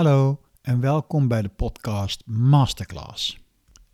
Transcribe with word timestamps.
Hallo 0.00 0.40
en 0.62 0.80
welkom 0.80 1.28
bij 1.28 1.42
de 1.42 1.48
podcast 1.48 2.22
Masterclass. 2.26 3.38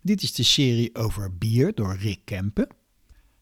Dit 0.01 0.21
is 0.21 0.33
de 0.33 0.43
serie 0.43 0.95
over 0.95 1.37
bier 1.37 1.75
door 1.75 1.95
Rick 1.95 2.21
Kempen. 2.25 2.67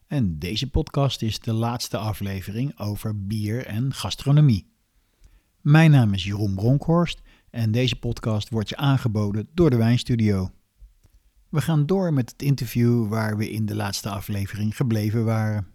En 0.07 0.39
deze 0.39 0.69
podcast 0.69 1.21
is 1.21 1.39
de 1.39 1.53
laatste 1.53 1.97
aflevering 1.97 2.79
over 2.79 3.25
bier 3.27 3.65
en 3.65 3.93
gastronomie. 3.93 4.67
Mijn 5.61 5.91
naam 5.91 6.13
is 6.13 6.23
Jeroen 6.23 6.55
Bronkhorst 6.55 7.21
en 7.49 7.71
deze 7.71 7.99
podcast 7.99 8.49
wordt 8.49 8.69
je 8.69 8.77
aangeboden 8.77 9.47
door 9.53 9.69
de 9.69 9.77
Wijnstudio. 9.77 10.51
We 11.49 11.61
gaan 11.61 11.85
door 11.85 12.13
met 12.13 12.31
het 12.31 12.41
interview 12.41 13.07
waar 13.07 13.37
we 13.37 13.49
in 13.49 13.65
de 13.65 13.75
laatste 13.75 14.09
aflevering 14.09 14.75
gebleven 14.75 15.25
waren. 15.25 15.67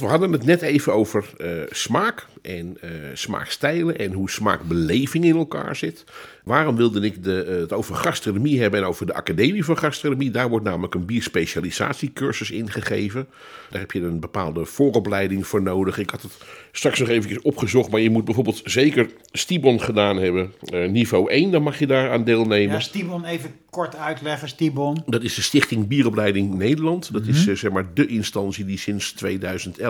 We 0.00 0.06
hadden 0.06 0.32
het 0.32 0.44
net 0.44 0.62
even 0.62 0.92
over 0.92 1.30
uh, 1.38 1.62
smaak 1.70 2.26
en 2.42 2.78
uh, 2.84 2.90
smaakstijlen 3.14 3.98
en 3.98 4.12
hoe 4.12 4.30
smaakbeleving 4.30 5.24
in 5.24 5.36
elkaar 5.36 5.76
zit. 5.76 6.04
Waarom 6.44 6.76
wilde 6.76 7.00
ik 7.00 7.24
de, 7.24 7.46
uh, 7.48 7.60
het 7.60 7.72
over 7.72 7.94
gastronomie 7.94 8.60
hebben 8.60 8.80
en 8.80 8.86
over 8.86 9.06
de 9.06 9.14
Academie 9.14 9.64
van 9.64 9.78
Gastronomie? 9.78 10.30
Daar 10.30 10.48
wordt 10.48 10.64
namelijk 10.64 10.94
een 10.94 11.04
bierspecialisatiecursus 11.04 12.50
ingegeven. 12.50 13.26
Daar 13.70 13.80
heb 13.80 13.92
je 13.92 14.00
een 14.00 14.20
bepaalde 14.20 14.64
vooropleiding 14.64 15.46
voor 15.46 15.62
nodig. 15.62 15.98
Ik 15.98 16.10
had 16.10 16.22
het 16.22 16.36
straks 16.72 16.98
nog 16.98 17.08
even 17.08 17.44
opgezocht, 17.44 17.90
maar 17.90 18.00
je 18.00 18.10
moet 18.10 18.24
bijvoorbeeld 18.24 18.60
zeker 18.64 19.10
Stibon 19.32 19.80
gedaan 19.80 20.16
hebben. 20.16 20.52
niveau 20.92 21.30
1, 21.30 21.50
dan 21.50 21.62
mag 21.62 21.78
je 21.78 21.86
daar 21.86 22.10
aan 22.10 22.24
deelnemen. 22.24 22.74
Ja, 22.74 22.80
Stibon 22.80 23.24
even 23.24 23.50
kort 23.70 23.96
uitleggen, 23.96 24.48
Stibon. 24.48 25.02
Dat 25.06 25.22
is 25.22 25.34
de 25.34 25.42
Stichting 25.42 25.86
Bieropleiding 25.86 26.54
Nederland. 26.54 27.12
Dat 27.12 27.22
mm 27.22 27.28
-hmm. 27.28 27.50
is 27.52 27.60
zeg 27.60 27.72
maar 27.72 27.94
de 27.94 28.06
instantie 28.06 28.64
die 28.64 28.78
sinds 28.78 29.12
2011 29.12 29.85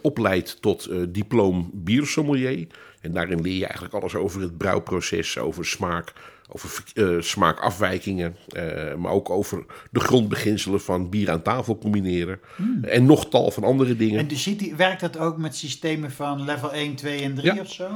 opleidt 0.00 0.62
tot 0.62 0.88
uh, 0.90 1.02
diploma 1.08 1.64
biersommelier. 1.72 2.66
En 3.00 3.12
daarin 3.12 3.40
leer 3.40 3.56
je 3.56 3.64
eigenlijk 3.64 3.94
alles 3.94 4.14
over 4.14 4.40
het 4.40 4.56
brouwproces, 4.56 5.38
over 5.38 5.66
smaak, 5.66 6.12
over 6.48 6.82
uh, 6.94 7.20
smaakafwijkingen, 7.20 8.36
uh, 8.56 8.94
maar 8.94 9.12
ook 9.12 9.30
over 9.30 9.64
de 9.90 10.00
grondbeginselen 10.00 10.80
van 10.80 11.10
bier 11.10 11.30
aan 11.30 11.42
tafel 11.42 11.78
combineren. 11.78 12.40
Mm. 12.56 12.84
En 12.84 13.06
nog 13.06 13.28
tal 13.28 13.50
van 13.50 13.64
andere 13.64 13.96
dingen. 13.96 14.18
En 14.18 14.28
dus 14.28 14.54
werkt 14.76 15.00
dat 15.00 15.18
ook 15.18 15.38
met 15.38 15.56
systemen 15.56 16.10
van 16.10 16.44
level 16.44 16.72
1, 16.72 16.94
2 16.94 17.20
en 17.20 17.34
3 17.34 17.54
ja. 17.54 17.60
of 17.60 17.72
zo? 17.72 17.88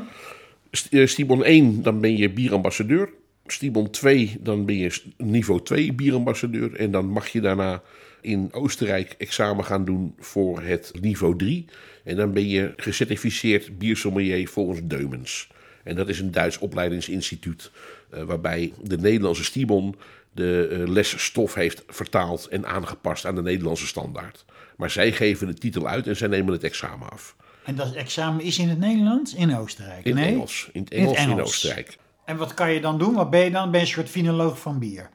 Stibon 1.06 1.44
1, 1.44 1.82
dan 1.82 2.00
ben 2.00 2.16
je 2.16 2.30
bierambassadeur. 2.30 3.10
Stibon 3.52 3.90
2, 3.90 4.36
dan 4.40 4.66
ben 4.66 4.76
je 4.76 5.02
niveau 5.16 5.62
2 5.62 5.92
bierambassadeur. 5.92 6.74
En 6.74 6.90
dan 6.90 7.06
mag 7.06 7.28
je 7.28 7.40
daarna 7.40 7.82
in 8.20 8.52
Oostenrijk 8.52 9.14
examen 9.18 9.64
gaan 9.64 9.84
doen 9.84 10.14
voor 10.18 10.62
het 10.62 10.92
niveau 11.00 11.36
3. 11.36 11.64
En 12.04 12.16
dan 12.16 12.32
ben 12.32 12.48
je 12.48 12.72
gecertificeerd 12.76 13.78
biersommelier 13.78 14.48
volgens 14.48 14.80
Deumens. 14.84 15.48
En 15.84 15.96
dat 15.96 16.08
is 16.08 16.20
een 16.20 16.30
Duits 16.30 16.58
opleidingsinstituut 16.58 17.70
uh, 18.14 18.22
waarbij 18.22 18.72
de 18.82 18.98
Nederlandse 18.98 19.44
Stibon 19.44 19.94
de 20.32 20.68
uh, 20.72 20.88
lesstof 20.88 21.54
heeft 21.54 21.82
vertaald 21.86 22.48
en 22.48 22.66
aangepast 22.66 23.26
aan 23.26 23.34
de 23.34 23.42
Nederlandse 23.42 23.86
standaard. 23.86 24.44
Maar 24.76 24.90
zij 24.90 25.12
geven 25.12 25.46
de 25.46 25.54
titel 25.54 25.88
uit 25.88 26.06
en 26.06 26.16
zij 26.16 26.28
nemen 26.28 26.52
het 26.52 26.64
examen 26.64 27.10
af. 27.10 27.36
En 27.64 27.74
dat 27.74 27.94
examen 27.94 28.44
is 28.44 28.58
in 28.58 28.68
het 28.68 28.78
Nederlands? 28.78 29.34
In 29.34 29.56
Oostenrijk? 29.56 30.04
In 30.04 30.14
nee? 30.14 30.26
Engels. 30.26 30.68
In 30.72 30.82
het 30.82 30.90
Engels 30.92 31.10
in, 31.10 31.14
het 31.14 31.26
in 31.26 31.32
Engels. 31.32 31.48
Oostenrijk. 31.48 31.98
En 32.28 32.36
wat 32.36 32.54
kan 32.54 32.72
je 32.72 32.80
dan 32.80 32.98
doen? 32.98 33.14
Wat 33.14 33.30
ben 33.30 33.44
je 33.44 33.50
dan? 33.50 33.70
Ben 33.70 33.80
je 33.80 33.86
een 33.86 33.92
soort 33.92 34.08
finoloog 34.08 34.60
van 34.60 34.78
bier? 34.78 35.08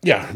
Ja, 0.00 0.26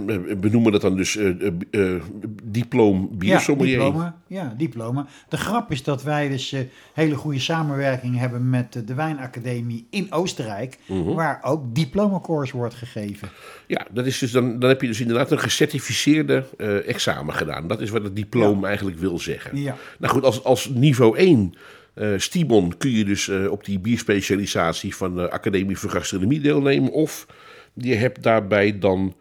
we 0.40 0.48
noemen 0.50 0.72
dat 0.72 0.80
dan 0.80 0.96
dus 0.96 1.16
uh, 1.16 1.40
uh, 1.40 1.50
uh, 1.70 2.02
diploma 2.42 3.06
biersommelier. 3.10 3.78
Ja 3.78 3.84
diploma, 3.84 4.16
ja, 4.26 4.54
diploma. 4.56 5.06
De 5.28 5.36
grap 5.36 5.70
is 5.70 5.82
dat 5.82 6.02
wij 6.02 6.28
dus 6.28 6.54
hele 6.92 7.14
goede 7.14 7.38
samenwerking 7.38 8.18
hebben 8.18 8.50
met 8.50 8.82
de 8.86 8.94
Wijnacademie 8.94 9.86
in 9.90 10.12
Oostenrijk, 10.12 10.78
Mhm. 10.86 11.02
-huh. 11.02 11.14
waar 11.14 11.38
ook 11.42 11.74
diplomacourse 11.74 12.56
wordt 12.56 12.74
gegeven. 12.74 13.28
Ja, 13.66 13.86
dat 13.90 14.06
is 14.06 14.18
dus 14.18 14.32
dan, 14.32 14.58
dan 14.58 14.68
heb 14.68 14.80
je 14.80 14.86
dus 14.86 15.00
inderdaad 15.00 15.30
een 15.30 15.38
gecertificeerde 15.38 16.44
examen 16.86 17.34
gedaan. 17.34 17.66
Dat 17.68 17.80
is 17.80 17.90
wat 17.90 18.02
het 18.02 18.16
diploma 18.16 18.60
ja. 18.60 18.66
eigenlijk 18.66 18.98
wil 18.98 19.18
zeggen. 19.18 19.56
Ja. 19.60 19.76
Nou 19.98 20.12
goed, 20.12 20.24
als, 20.24 20.44
als 20.44 20.68
niveau 20.68 21.16
1 21.16 21.54
uh, 21.94 22.18
Stibon 22.18 22.76
kun 22.76 22.90
je 22.90 23.04
dus 23.04 23.26
uh, 23.26 23.50
op 23.50 23.64
die 23.64 23.78
bierspecialisatie 23.78 24.96
van 24.96 25.14
de 25.14 25.30
Academie 25.30 25.78
voor 25.78 25.90
Gastronomie 25.90 26.40
deelnemen. 26.40 26.92
Of 26.92 27.26
je 27.74 27.94
hebt 27.94 28.22
daarbij 28.22 28.78
dan 28.78 29.14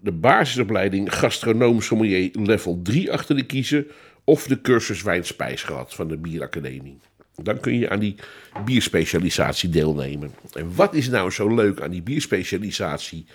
de 0.00 0.12
basisopleiding 0.12 1.14
gastronoom 1.14 1.80
sommelier 1.80 2.30
level 2.32 2.80
3 2.82 3.12
achter 3.12 3.36
de 3.36 3.46
kiezen. 3.46 3.86
Of 4.24 4.46
de 4.46 4.60
cursus 4.60 5.02
wijnspijs 5.02 5.62
gehad 5.62 5.94
van 5.94 6.08
de 6.08 6.16
Bieracademie. 6.16 6.98
Dan 7.42 7.60
kun 7.60 7.78
je 7.78 7.90
aan 7.90 7.98
die 7.98 8.14
bierspecialisatie 8.64 9.68
deelnemen. 9.68 10.34
En 10.52 10.74
wat 10.74 10.94
is 10.94 11.08
nou 11.08 11.30
zo 11.30 11.54
leuk 11.54 11.80
aan 11.80 11.90
die 11.90 12.02
bierspecialisatie? 12.02 13.26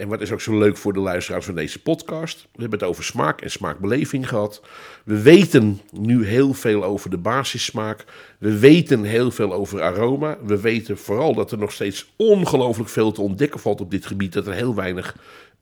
En 0.00 0.08
wat 0.08 0.20
is 0.20 0.32
ook 0.32 0.40
zo 0.40 0.58
leuk 0.58 0.76
voor 0.76 0.92
de 0.92 1.00
luisteraars 1.00 1.44
van 1.44 1.54
deze 1.54 1.82
podcast? 1.82 2.40
We 2.40 2.60
hebben 2.60 2.78
het 2.78 2.88
over 2.88 3.04
smaak 3.04 3.40
en 3.40 3.50
smaakbeleving 3.50 4.28
gehad. 4.28 4.62
We 5.04 5.22
weten 5.22 5.80
nu 5.92 6.26
heel 6.26 6.54
veel 6.54 6.84
over 6.84 7.10
de 7.10 7.18
basissmaak. 7.18 8.04
We 8.38 8.58
weten 8.58 9.04
heel 9.04 9.30
veel 9.30 9.52
over 9.52 9.82
aroma. 9.82 10.38
We 10.44 10.60
weten 10.60 10.98
vooral 10.98 11.34
dat 11.34 11.52
er 11.52 11.58
nog 11.58 11.72
steeds 11.72 12.12
ongelooflijk 12.16 12.90
veel 12.90 13.12
te 13.12 13.20
ontdekken 13.20 13.60
valt 13.60 13.80
op 13.80 13.90
dit 13.90 14.06
gebied. 14.06 14.32
Dat 14.32 14.46
er 14.46 14.52
heel 14.52 14.74
weinig 14.74 15.16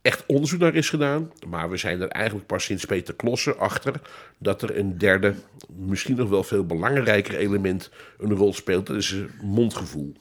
echt 0.09 0.25
onderzoek 0.27 0.61
naar 0.61 0.75
is 0.75 0.89
gedaan. 0.89 1.33
Maar 1.47 1.71
we 1.71 1.77
zijn 1.77 2.01
er 2.01 2.09
eigenlijk 2.09 2.47
pas 2.47 2.65
sinds 2.65 2.85
Peter 2.85 3.15
Klossen 3.15 3.59
achter 3.59 4.01
dat 4.39 4.63
er 4.63 4.79
een 4.79 4.99
derde, 4.99 5.35
misschien 5.77 6.17
nog 6.17 6.29
wel 6.29 6.43
veel 6.43 6.67
belangrijker 6.67 7.35
element 7.35 7.91
een 8.19 8.35
rol 8.35 8.53
speelt. 8.53 8.87
Dat 8.87 8.97
is 8.97 9.15
mondgevoel. 9.43 10.13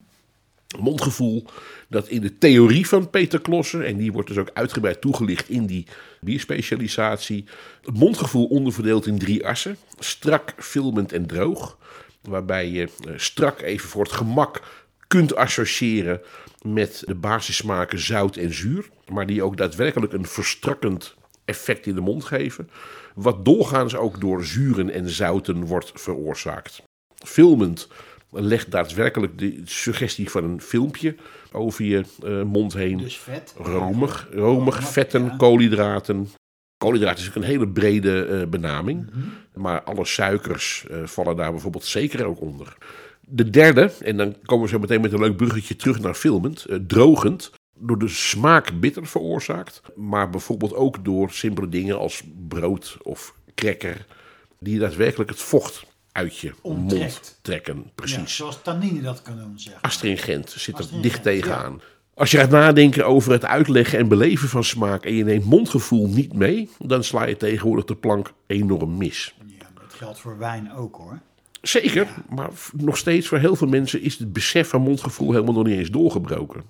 Mondgevoel 0.80 1.46
dat 1.90 2.08
in 2.08 2.22
de 2.22 2.38
theorie 2.38 2.88
van 2.88 3.10
Peter 3.10 3.42
Klossen, 3.42 3.86
en 3.86 3.98
die 3.98 4.12
wordt 4.12 4.28
dus 4.28 4.38
ook 4.38 4.52
uitgebreid 4.54 5.02
toegelicht 5.02 5.50
in 5.50 5.66
die 5.66 5.86
bierspecialisatie, 6.22 7.46
het 7.82 7.98
mondgevoel 7.98 8.46
onderverdeeld 8.46 9.06
in 9.06 9.18
drie 9.18 9.48
assen: 9.48 9.78
strak, 10.00 10.54
filmend 10.58 11.12
en 11.14 11.26
droog. 11.26 11.78
Waarbij 12.22 12.70
je 12.70 12.88
strak 13.16 13.62
even 13.62 13.90
voor 13.90 14.04
het 14.04 14.12
gemak 14.12 14.62
kunt 15.08 15.36
associëren 15.36 16.22
met 16.62 17.04
de 17.06 17.16
basissmaken 17.16 18.00
zout 18.00 18.36
en 18.36 18.54
zuur, 18.54 18.90
maar 19.12 19.26
die 19.26 19.44
ook 19.44 19.58
daadwerkelijk 19.58 20.14
een 20.14 20.26
verstrakkend 20.26 21.16
effect 21.46 21.86
in 21.86 21.96
de 21.96 22.02
mond 22.02 22.26
geven, 22.26 22.70
wat 23.16 23.46
doorgaans 23.46 23.96
ook 23.96 24.22
door 24.22 24.46
zuren 24.46 24.90
en 24.90 25.10
zouten 25.10 25.66
wordt 25.66 25.92
veroorzaakt. 25.96 26.82
Filmend 27.26 27.88
legt 28.30 28.72
daadwerkelijk 28.72 29.40
de 29.40 29.62
suggestie 29.64 30.30
van 30.30 30.44
een 30.44 30.62
filmpje 30.62 31.16
over 31.52 31.86
je 31.86 32.04
uh, 32.24 32.44
mond 32.44 32.74
heen. 32.74 32.98
Dus 32.98 33.18
vet. 33.18 33.56
Romig, 33.58 34.28
romig, 34.32 34.84
vetten, 34.84 35.24
ja. 35.24 35.36
koolhydraten. 35.36 36.30
Koolhydraten 36.78 37.24
is 37.24 37.30
ook 37.30 37.36
een 37.36 37.44
hele 37.44 37.68
brede 37.68 38.28
uh, 38.28 38.48
benaming, 38.48 39.00
mm 39.00 39.22
-hmm. 39.22 39.62
maar 39.62 39.84
alle 39.84 40.06
suikers 40.06 40.86
uh, 40.92 41.06
vallen 41.06 41.36
daar 41.36 41.52
bijvoorbeeld 41.52 41.86
zeker 41.86 42.26
ook 42.26 42.42
onder. 42.42 42.78
De 43.30 43.50
derde, 43.50 43.92
en 44.02 44.18
dan 44.18 44.36
komen 44.46 44.66
we 44.66 44.72
zo 44.72 44.80
meteen 44.80 45.02
met 45.02 45.14
een 45.14 45.20
leuk 45.20 45.38
bruggetje 45.38 45.76
terug 45.76 46.00
naar 46.00 46.14
filmend, 46.14 46.66
uh, 46.70 46.78
drogend, 46.88 47.52
door 47.80 48.00
de 48.00 48.08
smaak 48.08 48.80
bitter 48.80 49.08
veroorzaakt, 49.08 49.82
maar 49.96 50.30
bijvoorbeeld 50.30 50.74
ook 50.74 51.06
door 51.06 51.32
simpele 51.32 51.70
dingen 51.70 52.00
als 52.00 52.24
brood 52.48 52.98
of 53.02 53.36
cracker, 53.56 54.06
die 54.60 54.80
daadwerkelijk 54.80 55.30
het 55.30 55.42
vocht 55.42 55.86
uit 56.12 56.38
je 56.38 56.54
Onttrekt. 56.62 57.04
mond 57.04 57.40
trekken. 57.42 57.92
Precies. 57.96 58.18
Ja, 58.18 58.26
zoals 58.28 58.62
tannine 58.62 59.02
dat 59.02 59.22
kan 59.22 59.38
doen, 59.38 59.60
zeg. 59.60 59.82
Astringent 59.82 60.50
zit 60.50 60.80
er 60.80 60.88
dicht 61.02 61.24
tegenaan. 61.24 61.74
Ja. 61.74 61.84
Als 62.14 62.32
je 62.32 62.38
gaat 62.38 62.50
nadenken 62.50 63.06
over 63.06 63.32
het 63.32 63.46
uitleggen 63.46 64.00
en 64.00 64.08
beleven 64.08 64.50
van 64.50 64.64
smaak 64.64 65.06
en 65.06 65.14
je 65.14 65.24
neemt 65.24 65.46
mondgevoel 65.46 66.08
niet 66.08 66.34
mee, 66.34 66.70
dan 66.80 67.04
sla 67.04 67.26
je 67.26 67.38
tegenwoordig 67.38 67.86
de 67.86 67.96
plank 67.96 68.34
enorm 68.48 68.98
mis. 68.98 69.36
Ja, 69.46 69.68
dat 69.74 69.94
geldt 69.94 70.20
voor 70.20 70.38
wijn 70.38 70.74
ook 70.74 70.96
hoor. 70.96 71.20
Zeker, 71.62 72.04
ja. 72.04 72.36
maar 72.36 72.50
nog 72.76 72.98
steeds 72.98 73.28
voor 73.28 73.38
heel 73.38 73.56
veel 73.56 73.68
mensen 73.68 74.02
is 74.02 74.18
het 74.18 74.34
besef 74.34 74.70
van 74.70 74.82
mondgevoel 74.82 75.32
helemaal 75.32 75.54
nog 75.54 75.66
niet 75.66 75.78
eens 75.78 75.92
doorgebroken. 75.92 76.64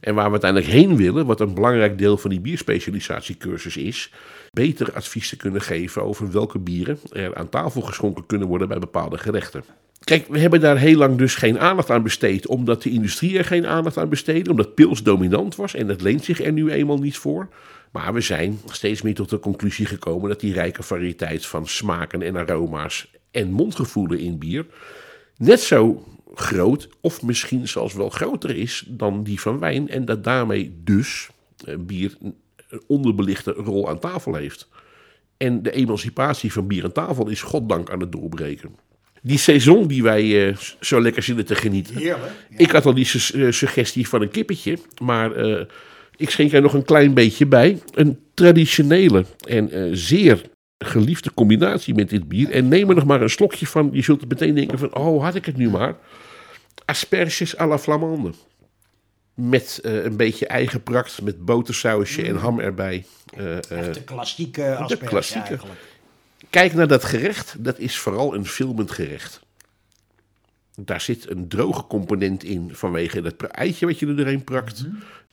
En 0.00 0.14
waar 0.14 0.24
we 0.24 0.30
uiteindelijk 0.30 0.70
heen 0.72 0.96
willen, 0.96 1.26
wat 1.26 1.40
een 1.40 1.54
belangrijk 1.54 1.98
deel 1.98 2.18
van 2.18 2.30
die 2.30 2.40
bierspecialisatiecursus 2.40 3.76
is, 3.76 4.12
beter 4.50 4.92
advies 4.92 5.28
te 5.28 5.36
kunnen 5.36 5.60
geven 5.60 6.02
over 6.02 6.32
welke 6.32 6.58
bieren 6.58 6.98
er 7.12 7.34
aan 7.34 7.48
tafel 7.48 7.80
geschonken 7.80 8.26
kunnen 8.26 8.48
worden 8.48 8.68
bij 8.68 8.78
bepaalde 8.78 9.18
gerechten. 9.18 9.64
Kijk, 10.04 10.26
we 10.28 10.38
hebben 10.38 10.60
daar 10.60 10.78
heel 10.78 10.96
lang 10.96 11.18
dus 11.18 11.34
geen 11.34 11.58
aandacht 11.58 11.90
aan 11.90 12.02
besteed, 12.02 12.46
omdat 12.46 12.82
de 12.82 12.90
industrie 12.90 13.38
er 13.38 13.44
geen 13.44 13.66
aandacht 13.66 13.96
aan 13.96 14.08
besteedde, 14.08 14.50
omdat 14.50 14.74
pils 14.74 15.02
dominant 15.02 15.56
was 15.56 15.74
en 15.74 15.86
dat 15.86 16.00
leent 16.00 16.24
zich 16.24 16.42
er 16.42 16.52
nu 16.52 16.70
eenmaal 16.70 16.98
niet 16.98 17.16
voor. 17.16 17.48
Maar 17.92 18.12
we 18.12 18.20
zijn 18.20 18.60
steeds 18.66 19.02
meer 19.02 19.14
tot 19.14 19.30
de 19.30 19.38
conclusie 19.38 19.86
gekomen 19.86 20.28
dat 20.28 20.40
die 20.40 20.52
rijke 20.52 20.82
variëteit 20.82 21.46
van 21.46 21.66
smaken 21.66 22.22
en 22.22 22.36
aroma's 22.36 23.10
en 23.30 23.50
mondgevoelen 23.50 24.18
in 24.18 24.38
bier 24.38 24.66
net 25.36 25.60
zo 25.60 26.04
groot 26.34 26.88
of 27.00 27.22
misschien 27.22 27.68
zelfs 27.68 27.94
wel 27.94 28.08
groter 28.10 28.56
is 28.56 28.84
dan 28.88 29.22
die 29.22 29.40
van 29.40 29.58
wijn 29.58 29.88
en 29.88 30.04
dat 30.04 30.24
daarmee 30.24 30.80
dus 30.84 31.28
eh, 31.66 31.74
bier 31.78 32.16
een 32.20 32.34
onderbelichte 32.86 33.50
rol 33.52 33.88
aan 33.88 33.98
tafel 33.98 34.34
heeft. 34.34 34.68
En 35.36 35.62
de 35.62 35.70
emancipatie 35.70 36.52
van 36.52 36.66
bier 36.66 36.84
aan 36.84 36.92
tafel 36.92 37.28
is 37.28 37.42
goddank 37.42 37.90
aan 37.90 38.00
het 38.00 38.12
doorbreken. 38.12 38.70
Die 39.22 39.38
saison 39.38 39.86
die 39.86 40.02
wij 40.02 40.48
eh, 40.48 40.56
zo 40.80 41.00
lekker 41.00 41.22
zitten 41.22 41.46
te 41.46 41.54
genieten. 41.54 41.96
Heerlijk. 41.96 42.32
Ik 42.56 42.70
had 42.70 42.86
al 42.86 42.94
die 42.94 43.04
su- 43.04 43.44
eh, 43.46 43.52
suggestie 43.52 44.08
van 44.08 44.22
een 44.22 44.30
kippetje, 44.30 44.78
maar 45.02 45.32
ik 46.16 46.30
schenk 46.30 46.52
er 46.52 46.62
nog 46.62 46.74
een 46.74 46.84
klein 46.84 47.14
beetje 47.14 47.46
bij. 47.46 47.78
Een 47.94 48.18
traditionele 48.34 49.24
en 49.48 49.96
zeer 49.96 50.42
geliefde 50.84 51.34
combinatie 51.34 51.94
met 51.94 52.08
dit 52.08 52.28
bier. 52.28 52.50
En 52.50 52.68
neem 52.68 52.88
er 52.88 52.94
nog 52.94 53.04
maar 53.04 53.22
een 53.22 53.30
slokje 53.30 53.66
van. 53.66 53.88
Je 53.92 54.02
zult 54.02 54.28
meteen 54.28 54.54
denken 54.54 54.78
van, 54.78 54.94
oh, 54.94 55.22
had 55.22 55.34
ik 55.34 55.44
het 55.44 55.56
nu 55.56 55.70
maar. 55.70 55.96
Asperges 56.84 57.58
à 57.58 57.66
la 57.66 57.78
Flamande. 57.78 58.32
Met 59.34 59.80
eh, 59.82 60.04
een 60.04 60.16
beetje 60.16 60.46
eigen 60.46 60.82
prakt, 60.82 61.22
met 61.22 61.44
botersausje 61.44 62.22
en 62.22 62.36
ham 62.36 62.60
erbij. 62.60 63.04
Eh, 63.36 63.56
eh, 63.56 63.78
Echt 63.78 63.94
de 63.94 64.04
klassieke 64.04 64.76
asperge 64.76 65.04
klassieke. 65.04 65.48
eigenlijk. 65.48 65.80
Kijk 66.50 66.74
naar 66.74 66.88
dat 66.88 67.04
gerecht. 67.04 67.54
Dat 67.58 67.78
is 67.78 67.98
vooral 67.98 68.34
een 68.34 68.46
filmend 68.46 68.90
gerecht. 68.90 69.40
Daar 70.74 71.00
zit 71.00 71.30
een 71.30 71.48
droge 71.48 71.86
component 71.86 72.44
in 72.44 72.70
vanwege 72.74 73.20
dat 73.22 73.42
eitje 73.42 73.86
wat 73.86 73.98
je 73.98 74.06
er 74.06 74.16
doorheen 74.16 74.44
prakt. 74.44 74.78
Er 74.78 74.88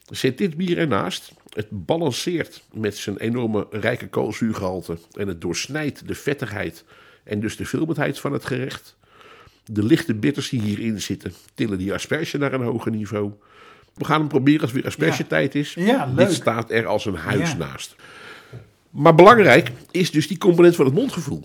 zit 0.10 0.38
dit 0.38 0.58
bier 0.58 0.78
ernaast. 0.78 1.32
Het 1.54 1.68
balanceert 1.70 2.64
met 2.74 2.98
zijn 2.98 3.18
enorme 3.18 3.68
rijke 3.72 4.08
koolzuurgehalte. 4.08 4.98
En 5.14 5.28
het 5.28 5.42
doorsnijdt 5.42 6.08
de 6.08 6.16
vettigheid 6.16 6.84
en 7.24 7.40
dus 7.40 7.56
de 7.58 7.66
filmendheid 7.66 8.20
van 8.20 8.34
het 8.34 8.46
gerecht. 8.46 8.96
De 9.66 9.84
lichte 9.84 10.14
bitters 10.16 10.50
die 10.50 10.62
hierin 10.62 11.02
zitten 11.02 11.34
tillen 11.54 11.78
die 11.78 11.94
asperge 11.94 12.38
naar 12.38 12.54
een 12.54 12.62
hoger 12.62 12.92
niveau. 12.92 13.32
We 13.94 14.06
gaan 14.06 14.20
hem 14.20 14.28
proberen 14.30 14.62
als 14.62 14.72
het 14.72 14.80
weer 14.80 14.88
aspergetijd 14.90 15.56
is. 15.56 15.74
Ja. 15.74 16.14
Dit 16.16 16.34
staat 16.34 16.72
er 16.72 16.86
als 16.86 17.06
een 17.06 17.16
huis 17.16 17.52
Ja. 17.52 17.58
naast. 17.58 17.96
Maar 18.90 19.16
belangrijk 19.16 19.72
is 19.92 20.12
dus 20.12 20.28
die 20.28 20.38
component 20.38 20.76
van 20.76 20.86
het 20.86 20.94
mondgevoel. 20.94 21.44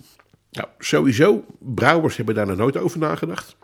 Nou, 0.50 0.68
sowieso, 0.78 1.44
brouwers 1.58 2.16
hebben 2.16 2.34
daar 2.34 2.46
nog 2.46 2.56
nooit 2.56 2.76
over 2.76 2.98
nagedacht. 2.98 3.56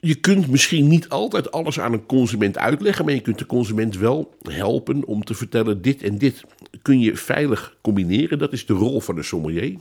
Je 0.00 0.14
kunt 0.14 0.48
misschien 0.48 0.88
niet 0.88 1.08
altijd 1.08 1.52
alles 1.52 1.80
aan 1.80 1.92
een 1.92 2.06
consument 2.06 2.58
uitleggen, 2.58 3.04
maar 3.04 3.14
je 3.14 3.20
kunt 3.20 3.38
de 3.38 3.46
consument 3.46 3.96
wel 3.96 4.34
helpen 4.42 5.04
om 5.04 5.24
te 5.24 5.34
vertellen: 5.34 5.82
dit 5.82 6.02
en 6.02 6.18
dit 6.18 6.44
kun 6.82 7.00
je 7.00 7.16
veilig 7.16 7.76
combineren. 7.80 8.38
Dat 8.38 8.52
is 8.52 8.66
de 8.66 8.72
rol 8.72 9.00
van 9.00 9.14
de 9.14 9.22
sommelier. 9.22 9.78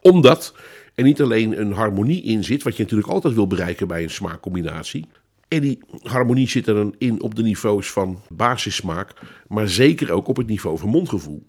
Omdat 0.00 0.54
er 0.94 1.04
niet 1.04 1.22
alleen 1.22 1.60
een 1.60 1.72
harmonie 1.72 2.22
in 2.22 2.44
zit, 2.44 2.62
wat 2.62 2.76
je 2.76 2.82
natuurlijk 2.82 3.10
altijd 3.10 3.34
wil 3.34 3.46
bereiken 3.46 3.88
bij 3.88 4.02
een 4.02 4.10
smaakcombinatie. 4.10 5.06
En 5.48 5.60
die 5.60 5.78
harmonie 6.02 6.48
zit 6.48 6.66
er 6.66 6.74
dan 6.74 6.94
in 6.98 7.22
op 7.22 7.34
de 7.34 7.42
niveaus 7.42 7.90
van 7.90 8.20
basissmaak, 8.28 9.12
maar 9.48 9.68
zeker 9.68 10.10
ook 10.10 10.28
op 10.28 10.36
het 10.36 10.46
niveau 10.46 10.78
van 10.78 10.88
mondgevoel. 10.88 11.44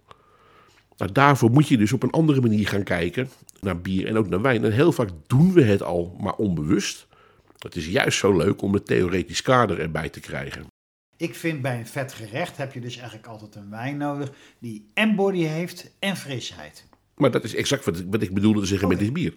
Nou, 0.98 1.12
daarvoor 1.12 1.51
moet 1.51 1.68
je 1.68 1.78
dus 1.78 1.94
op 1.94 2.04
een 2.04 2.12
andere 2.12 2.42
manier 2.42 2.68
gaan 2.68 2.84
kijken 2.84 3.30
naar 3.62 3.81
bier 3.81 4.08
en 4.08 4.18
ook 4.18 4.30
naar 4.30 4.42
wijn. 4.42 4.63
En 4.63 4.72
heel 4.72 4.92
vaak 4.92 5.10
doen 5.28 5.54
we 5.54 5.63
het 5.63 5.84
al, 5.84 6.16
maar 6.19 6.36
onbewust. 6.36 7.08
Het 7.66 7.76
is 7.76 7.88
juist 7.88 8.18
zo 8.18 8.38
leuk 8.38 8.62
om 8.62 8.74
het 8.74 8.86
theoretisch 8.86 9.42
kader 9.42 9.80
erbij 9.80 10.10
te 10.10 10.20
krijgen. 10.20 10.68
Ik 11.18 11.36
vind 11.36 11.62
bij 11.62 11.80
een 11.80 11.88
vet 11.88 12.14
gerecht 12.14 12.58
heb 12.58 12.74
je 12.74 12.82
dus 12.82 12.98
eigenlijk 12.98 13.28
altijd 13.28 13.56
een 13.56 13.70
wijn 13.70 13.98
nodig 13.98 14.32
die 14.60 14.90
en 14.94 15.16
body 15.16 15.44
heeft 15.44 15.92
en 16.00 16.18
frisheid. 16.18 16.86
Maar 17.16 17.32
dat 17.32 17.44
is 17.44 17.56
exact 17.56 17.86
wat 17.86 18.00
ik, 18.00 18.06
wat 18.10 18.22
ik 18.22 18.34
bedoelde 18.34 18.60
te 18.60 18.66
zeggen 18.66 18.88
met 18.88 19.00
dit 19.00 19.14
bier. 19.14 19.34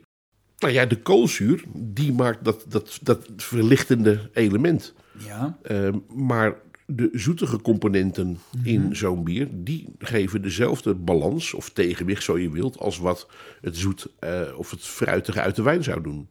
Nou 0.59 0.73
ja, 0.73 0.87
de 0.87 1.03
koolzuur, 1.03 1.65
die 1.75 2.13
maakt 2.13 2.45
dat, 2.45 2.65
dat, 2.69 2.99
dat 3.03 3.27
verlichtende 3.37 4.31
element. 4.33 4.95
Ja. 5.19 5.59
Ehm, 5.63 5.99
maar 6.15 6.55
de 6.87 7.09
zoetige 7.13 7.61
componenten 7.61 8.39
in 8.63 8.97
zo'n 8.97 9.25
bier, 9.25 9.49
die 9.53 9.95
geven 9.99 10.43
dezelfde 10.43 10.95
balans 10.95 11.55
of 11.55 11.71
tegenwicht, 11.71 12.23
zo 12.23 12.39
je 12.39 12.51
wilt, 12.51 12.79
als 12.79 12.99
wat 12.99 13.29
het 13.61 13.77
zoet 13.77 14.09
eh, 14.19 14.41
of 14.57 14.71
het 14.71 14.83
fruitige 14.83 15.41
uit 15.41 15.57
de 15.57 15.63
wijn 15.63 15.83
zou 15.83 16.03
doen. 16.03 16.29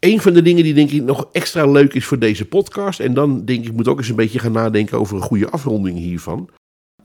Een 0.00 0.20
van 0.20 0.32
de 0.32 0.42
dingen 0.42 0.62
die 0.62 0.74
denk 0.74 0.90
ik 0.90 1.02
nog 1.02 1.28
extra 1.32 1.66
leuk 1.66 1.94
is 1.94 2.04
voor 2.04 2.18
deze 2.18 2.44
podcast, 2.44 3.00
en 3.00 3.14
dan 3.14 3.44
denk 3.44 3.66
ik 3.66 3.72
moet 3.72 3.88
ook 3.88 3.98
eens 3.98 4.08
een 4.08 4.16
beetje 4.16 4.38
gaan 4.38 4.52
nadenken 4.52 4.98
over 4.98 5.16
een 5.16 5.22
goede 5.22 5.50
afronding 5.50 5.98
hiervan. 5.98 6.48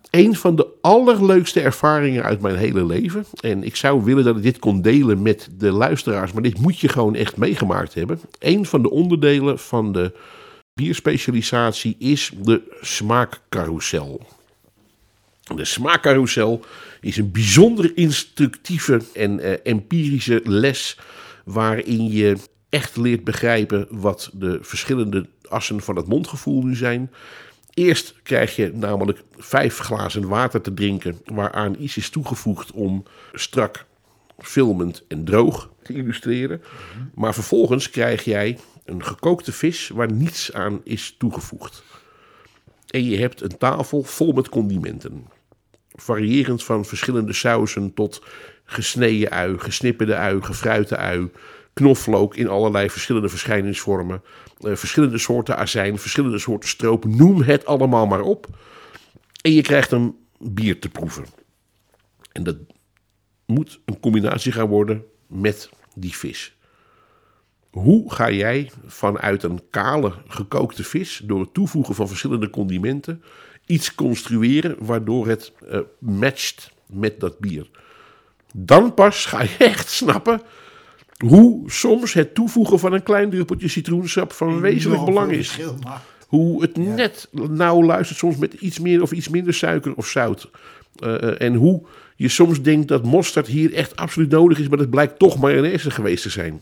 Een 0.10 0.36
van 0.36 0.56
de 0.56 0.68
allerleukste 0.82 1.62
ervaringen 1.62 2.24
uit 2.24 2.42
mijn 2.42 2.56
hele 2.56 2.86
leven. 2.86 3.26
En 3.40 3.64
ik 3.64 3.76
zou 3.76 4.04
willen 4.04 4.24
dat 4.24 4.38
ik 4.38 4.44
dit 4.44 4.60
kon 4.60 4.82
delen 4.82 5.22
met 5.22 5.50
de 5.58 5.72
luisteraars, 5.72 6.32
maar 6.32 6.42
dit 6.42 6.60
moet 6.60 6.80
je 6.80 6.88
gewoon 6.88 7.16
echt 7.16 7.38
meegemaakt 7.38 7.94
hebben. 7.94 8.20
Een 8.40 8.66
van 8.66 8.82
de 8.82 8.90
onderdelen 8.90 9.60
van 9.60 9.92
de 9.92 10.12
bierspecialisatie 10.74 11.96
is 12.00 12.32
de 12.42 12.62
smaakcarousel. 12.82 14.22
De 15.56 15.66
smaakcarousel 15.66 16.66
is 17.02 17.18
een 17.18 17.32
bijzonder 17.32 17.92
instructieve 17.96 19.02
en 19.14 19.40
eh, 19.40 19.54
empirische 19.64 20.42
les 20.44 20.98
waarin 21.46 22.12
je 22.12 22.38
echt 22.74 22.98
leert 22.98 23.24
begrijpen 23.24 23.88
wat 23.90 24.30
de 24.34 24.58
verschillende 24.62 25.26
assen 25.50 25.82
van 25.82 25.96
het 25.96 26.08
mondgevoel 26.08 26.64
nu 26.64 26.76
zijn. 26.76 27.12
Eerst 27.74 28.16
krijg 28.24 28.56
je 28.56 28.72
namelijk 28.74 29.24
vijf 29.38 29.78
glazen 29.78 30.28
water 30.28 30.62
te 30.62 30.74
drinken 30.74 31.18
waaraan 31.26 31.76
iets 31.80 31.98
is 31.98 32.10
toegevoegd 32.10 32.72
om 32.72 33.04
strak, 33.34 33.86
filmend 34.40 35.04
en 35.08 35.24
droog 35.24 35.70
te 35.84 35.94
illustreren. 35.94 36.62
Maar 37.14 37.34
vervolgens 37.34 37.90
krijg 37.90 38.24
jij 38.24 38.60
een 38.86 39.04
gekookte 39.04 39.52
vis 39.52 39.88
waar 39.88 40.12
niets 40.12 40.54
aan 40.54 40.82
is 40.84 41.16
toegevoegd. 41.18 41.84
En 42.88 43.04
je 43.04 43.18
hebt 43.18 43.42
een 43.42 43.58
tafel 43.58 44.04
vol 44.04 44.32
met 44.32 44.50
condimenten. 44.50 45.28
Variërend 45.96 46.64
van 46.64 46.86
verschillende 46.86 47.34
sausen 47.34 47.94
tot 47.94 48.24
gesneden 48.66 49.32
ui, 49.32 49.60
gesnipperde 49.60 50.16
ui, 50.16 50.42
gefruite 50.42 50.98
ui, 50.98 51.30
knoflook 51.74 52.36
in 52.36 52.48
allerlei 52.48 52.90
verschillende 52.90 53.30
verschijningsvormen, 53.30 54.22
eh, 54.60 54.76
verschillende 54.76 55.18
soorten 55.18 55.58
azijn, 55.58 56.00
verschillende 56.00 56.40
soorten 56.40 56.70
stroop, 56.70 57.06
noem 57.06 57.42
het 57.42 57.66
allemaal 57.66 58.06
maar 58.06 58.22
op. 58.22 58.48
En 59.42 59.52
je 59.52 59.62
krijgt 59.62 59.92
een 59.92 60.16
bier 60.40 60.80
te 60.80 60.90
proeven. 60.90 61.26
En 62.32 62.44
dat 62.44 62.58
moet 63.46 63.80
een 63.86 64.00
combinatie 64.00 64.52
gaan 64.52 64.68
worden 64.68 65.04
met 65.28 65.70
die 65.96 66.16
vis. 66.16 66.56
Hoe 67.70 68.14
ga 68.14 68.32
jij 68.32 68.72
vanuit 68.86 69.44
een 69.44 69.62
kale 69.70 70.14
gekookte 70.28 70.84
vis, 70.84 71.22
door 71.24 71.40
het 71.40 71.54
toevoegen 71.54 71.96
van 71.96 72.08
verschillende 72.08 72.50
condimenten, 72.50 73.24
iets 73.66 73.96
construeren 73.96 74.76
waardoor 74.80 75.28
het 75.28 75.52
eh, 75.70 75.80
matcht 76.00 76.72
met 76.86 77.20
dat 77.20 77.40
bier? 77.40 77.70
Dan 78.54 78.94
pas 78.94 79.26
ga 79.26 79.42
je 79.42 79.56
echt 79.58 79.90
snappen 79.90 80.42
hoe 81.18 81.72
soms 81.72 82.14
het 82.14 82.36
toevoegen 82.36 82.80
van 82.80 82.94
een 82.94 83.04
klein 83.04 83.30
druppeltje 83.30 83.68
citroensap 83.68 84.34
van 84.34 84.60
wezenlijk 84.60 85.06
belang 85.06 85.32
is. 85.32 85.60
Hoe 86.28 86.62
het 86.62 86.78
net 86.78 87.30
nauw 87.32 87.84
luistert 87.84 88.20
soms 88.20 88.38
met 88.38 88.54
iets 88.54 88.80
meer 88.80 89.02
of 89.02 89.12
iets 89.12 89.30
minder 89.30 89.54
suiker 89.54 89.94
of 89.96 90.08
zout. 90.08 90.50
Eh, 91.00 91.24
eh, 91.24 91.42
en 91.42 91.56
hoe 91.56 91.86
je 92.16 92.30
soms 92.30 92.62
denkt 92.62 92.88
dat 92.88 93.04
mosterd 93.04 93.48
hier 93.48 93.74
echt 93.74 93.96
absoluut 93.96 94.30
nodig 94.30 94.60
is, 94.60 94.68
maar 94.68 94.80
het 94.80 94.90
blijkt 94.90 95.20
toch 95.20 95.40
mayonaise 95.40 95.92
geweest 95.92 96.24
te 96.24 96.30
zijn. 96.30 96.58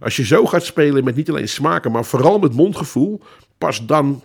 Als 0.00 0.16
je 0.16 0.24
zo 0.24 0.46
gaat 0.46 0.64
spelen 0.64 1.04
met 1.04 1.16
niet 1.16 1.28
alleen 1.28 1.48
smaken, 1.48 1.92
maar 1.92 2.04
vooral 2.04 2.38
met 2.38 2.52
mondgevoel, 2.54 3.22
pas 3.58 3.86
dan 3.86 4.22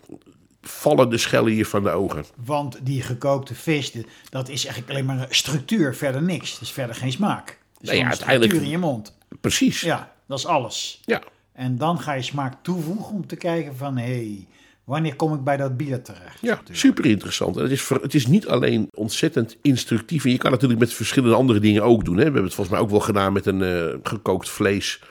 vallen 0.62 1.10
de 1.10 1.18
schellen 1.18 1.54
je 1.56 1.66
van 1.66 1.84
de 1.84 1.90
ogen. 1.90 2.26
Want 2.46 2.80
die 2.84 3.02
gekookte 3.02 3.56
vis, 3.56 3.92
dat 4.30 4.50
is 4.50 4.66
eigenlijk 4.66 4.90
alleen 4.90 5.06
maar 5.06 5.20
een 5.20 5.36
structuur, 5.36 5.96
verder 5.96 6.22
niks. 6.24 6.60
Dus 6.60 6.72
verder 6.72 6.96
geen 6.96 7.12
smaak. 7.12 7.46
Dus 7.80 7.90
Nou 7.90 8.02
ja, 8.02 8.08
uiteindelijk- 8.08 8.52
structuur 8.52 8.74
in 8.74 8.80
je 8.80 8.86
mond. 8.86 9.17
Precies. 9.42 9.82
Ja, 9.82 10.12
dat 10.28 10.38
is 10.38 10.46
alles. 10.46 11.02
Ja. 11.06 11.22
En 11.54 11.78
dan 11.78 12.00
ga 12.00 12.14
je 12.14 12.22
smaak 12.22 12.54
toevoegen 12.62 13.16
om 13.16 13.28
te 13.28 13.36
kijken 13.36 13.76
van, 13.76 13.98
hé, 13.98 14.04
hey, 14.06 14.48
wanneer 14.84 15.16
kom 15.16 15.34
ik 15.34 15.44
bij 15.44 15.58
dat 15.58 15.78
bier 15.78 16.02
terecht? 16.02 16.38
Ja, 16.42 16.62
super 16.72 17.06
interessant. 17.06 17.56
Het 17.56 17.72
is, 17.72 17.90
het 17.90 18.14
is 18.14 18.28
niet 18.28 18.48
alleen 18.48 18.88
ontzettend 18.94 19.58
instructief. 19.62 20.26
En 20.26 20.32
je 20.32 20.38
kan 20.38 20.52
het 20.52 20.62
natuurlijk 20.62 20.90
met 20.90 20.98
verschillende 20.98 21.36
andere 21.36 21.60
dingen 21.60 21.84
ook 21.84 22.06
doen. 22.06 22.14
Hè. 22.14 22.20
We 22.20 22.24
hebben 22.24 22.44
het 22.44 22.54
volgens 22.54 22.76
mij 22.76 22.86
ook 22.86 22.92
wel 22.92 23.00
gedaan 23.00 23.34
met 23.34 23.46
een 23.46 23.62
eh, 23.62 23.96
gekookt 24.04 24.50
vlees. 24.50 25.02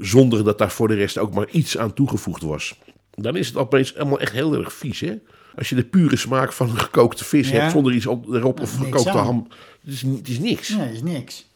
Zonder 0.00 0.44
dat 0.44 0.58
daar 0.58 0.70
voor 0.70 0.88
de 0.88 0.94
rest 0.94 1.18
ook 1.18 1.34
maar 1.34 1.48
iets 1.50 1.78
aan 1.78 1.92
toegevoegd 1.94 2.42
was. 2.42 2.74
Dan 3.14 3.36
is 3.36 3.46
het 3.46 3.56
opeens 3.56 3.96
allemaal 3.96 4.20
echt 4.20 4.32
heel 4.32 4.54
erg 4.54 4.72
vies. 4.72 5.00
Hè? 5.00 5.14
Als 5.56 5.68
je 5.68 5.74
de 5.74 5.84
pure 5.84 6.16
smaak 6.16 6.52
van 6.52 6.68
een 6.70 6.78
gekookte 6.78 7.24
vis 7.24 7.48
Ja. 7.50 7.60
hebt 7.60 7.72
zonder 7.72 7.92
iets 7.92 8.06
op, 8.06 8.32
erop 8.34 8.60
of 8.60 8.76
gekookte 8.76 9.10
aan. 9.10 9.24
ham. 9.24 9.46
Het 9.84 9.92
is, 9.92 10.02
het 10.02 10.28
is 10.28 10.38
niks. 10.38 10.68
Nee, 10.68 10.92
is 10.92 11.02
niks. 11.02 11.46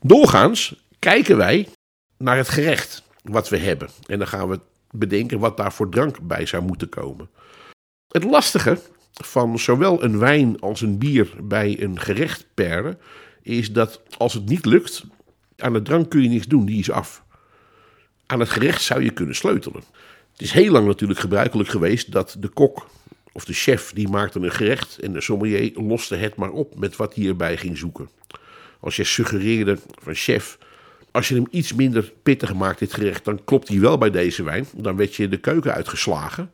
Doorgaans 0.00 0.74
kijken 1.00 1.36
wij 1.36 1.68
naar 2.16 2.36
het 2.36 2.48
gerecht 2.48 3.02
wat 3.22 3.48
we 3.48 3.58
hebben. 3.58 3.88
En 4.06 4.18
dan 4.18 4.28
gaan 4.28 4.48
we 4.48 4.60
bedenken 4.90 5.38
wat 5.38 5.56
daar 5.56 5.72
voor 5.72 5.88
drank 5.88 6.20
bij 6.20 6.46
zou 6.46 6.62
moeten 6.62 6.88
komen. 6.88 7.30
Het 8.08 8.24
lastige 8.24 8.78
van 9.12 9.58
zowel 9.58 10.02
een 10.02 10.18
wijn 10.18 10.60
als 10.60 10.80
een 10.80 10.98
bier 10.98 11.30
bij 11.42 11.82
een 11.82 12.00
gerecht 12.00 12.46
paren... 12.54 12.98
is 13.42 13.72
dat 13.72 14.02
als 14.16 14.32
het 14.34 14.48
niet 14.48 14.64
lukt, 14.64 15.04
aan 15.56 15.72
de 15.72 15.82
drank 15.82 16.10
kun 16.10 16.22
je 16.22 16.28
niks 16.28 16.46
doen, 16.46 16.64
die 16.64 16.78
is 16.78 16.90
af. 16.90 17.24
Aan 18.26 18.40
het 18.40 18.48
gerecht 18.48 18.82
zou 18.82 19.02
je 19.02 19.10
kunnen 19.10 19.34
sleutelen. 19.34 19.82
Het 20.32 20.40
is 20.40 20.52
heel 20.52 20.72
lang 20.72 20.86
natuurlijk 20.86 21.20
gebruikelijk 21.20 21.68
geweest 21.68 22.12
dat 22.12 22.36
de 22.38 22.48
kok 22.48 22.86
of 23.32 23.44
de 23.44 23.52
chef... 23.52 23.92
die 23.92 24.08
maakte 24.08 24.38
een 24.38 24.52
gerecht 24.52 24.98
en 24.98 25.12
de 25.12 25.20
sommelier 25.20 25.72
loste 25.74 26.16
het 26.16 26.36
maar 26.36 26.50
op 26.50 26.78
met 26.78 26.96
wat 26.96 27.14
hij 27.14 27.26
erbij 27.26 27.56
ging 27.56 27.78
zoeken. 27.78 28.08
Als 28.80 28.96
je 28.96 29.04
suggereerde 29.04 29.78
van 30.02 30.14
chef, 30.14 30.58
Als 31.12 31.28
je 31.28 31.34
hem 31.34 31.46
iets 31.50 31.74
minder 31.74 32.12
pittig 32.22 32.54
maakt, 32.54 32.78
dit 32.78 32.92
gerecht, 32.92 33.24
dan 33.24 33.44
klopt 33.44 33.68
hij 33.68 33.80
wel 33.80 33.98
bij 33.98 34.10
deze 34.10 34.42
wijn. 34.42 34.66
Dan 34.76 34.96
werd 34.96 35.14
je 35.14 35.28
de 35.28 35.36
keuken 35.36 35.74
uitgeslagen. 35.74 36.50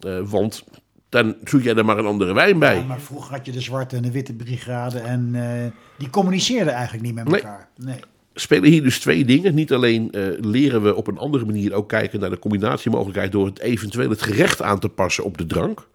Eh, 0.00 0.20
want 0.24 0.64
dan 1.08 1.36
zoek 1.44 1.62
jij 1.62 1.74
er 1.74 1.84
maar 1.84 1.98
een 1.98 2.06
andere 2.06 2.34
wijn 2.34 2.58
bij. 2.58 2.76
Ja, 2.76 2.82
maar 2.82 3.00
vroeger 3.00 3.34
had 3.34 3.46
je 3.46 3.52
de 3.52 3.60
zwarte 3.60 3.96
en 3.96 4.02
de 4.02 4.10
witte 4.10 4.34
brigade 4.34 4.98
en 4.98 5.30
eh, 5.34 5.70
die 5.98 6.10
communiceerden 6.10 6.72
eigenlijk 6.72 7.04
niet 7.04 7.14
met 7.14 7.32
elkaar. 7.32 7.68
Nee. 7.76 8.00
spelen 8.34 8.70
hier 8.70 8.82
dus 8.82 9.00
twee 9.00 9.24
dingen. 9.24 9.54
Niet 9.54 9.72
alleen 9.72 10.12
eh, 10.12 10.22
leren 10.40 10.82
we 10.82 10.94
op 10.94 11.06
een 11.06 11.18
andere 11.18 11.44
manier 11.44 11.72
ook 11.72 11.88
kijken 11.88 12.20
naar 12.20 12.30
de 12.30 12.38
combinatiemogelijkheid 12.38 13.32
door 13.32 13.46
het 13.46 13.58
eventueel 13.58 14.10
het 14.10 14.22
gerecht 14.22 14.62
aan 14.62 14.78
te 14.78 14.88
passen 14.88 15.24
op 15.24 15.38
de 15.38 15.46
drank. 15.46 15.88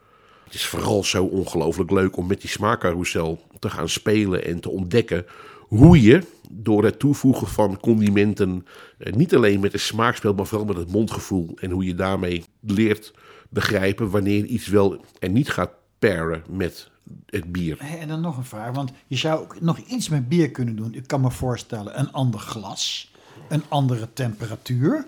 Het 0.44 0.54
is 0.54 0.66
vooral 0.66 1.04
zo 1.04 1.24
ongelooflijk 1.24 1.92
leuk 1.92 2.18
om 2.18 2.28
met 2.28 2.42
die 2.42 2.50
smaakcarousel 2.50 3.42
te 3.60 3.70
gaan 3.70 3.90
spelen 3.90 4.46
en 4.46 4.60
te 4.60 4.70
ontdekken 4.70 5.26
hoe 5.68 6.02
je 6.02 6.24
door 6.52 6.84
het 6.84 7.00
toevoegen 7.00 7.48
van 7.48 7.80
condimenten 7.80 8.66
eh, 8.98 9.14
niet 9.14 9.36
alleen 9.36 9.60
met 9.60 9.72
de 9.72 9.78
smaak 9.78 10.16
speelt, 10.16 10.36
maar 10.36 10.46
vooral 10.46 10.68
met 10.68 10.78
het 10.78 10.92
mondgevoel 10.92 11.58
en 11.60 11.72
hoe 11.72 11.86
je 11.86 11.96
daarmee 11.96 12.44
leert 12.60 13.14
begrijpen 13.50 14.10
wanneer 14.10 14.46
iets 14.46 14.68
wel 14.68 15.06
en 15.20 15.34
niet 15.34 15.50
gaat 15.50 15.72
paren 16.00 16.44
met 16.50 16.90
het 17.26 17.52
bier. 17.52 17.80
En 17.80 18.08
dan 18.08 18.22
nog 18.22 18.38
een 18.38 18.46
vraag, 18.46 18.76
want 18.76 18.92
je 19.08 19.16
zou 19.16 19.42
ook 19.42 19.62
nog 19.62 19.78
iets 19.78 20.10
met 20.10 20.30
bier 20.30 20.52
kunnen 20.52 20.76
doen. 20.76 20.94
Ik 20.94 21.08
kan 21.08 21.22
me 21.22 21.32
voorstellen, 21.32 22.00
een 22.00 22.12
ander 22.12 22.40
glas, 22.40 23.14
een 23.50 23.64
andere 23.68 24.14
temperatuur. 24.14 25.08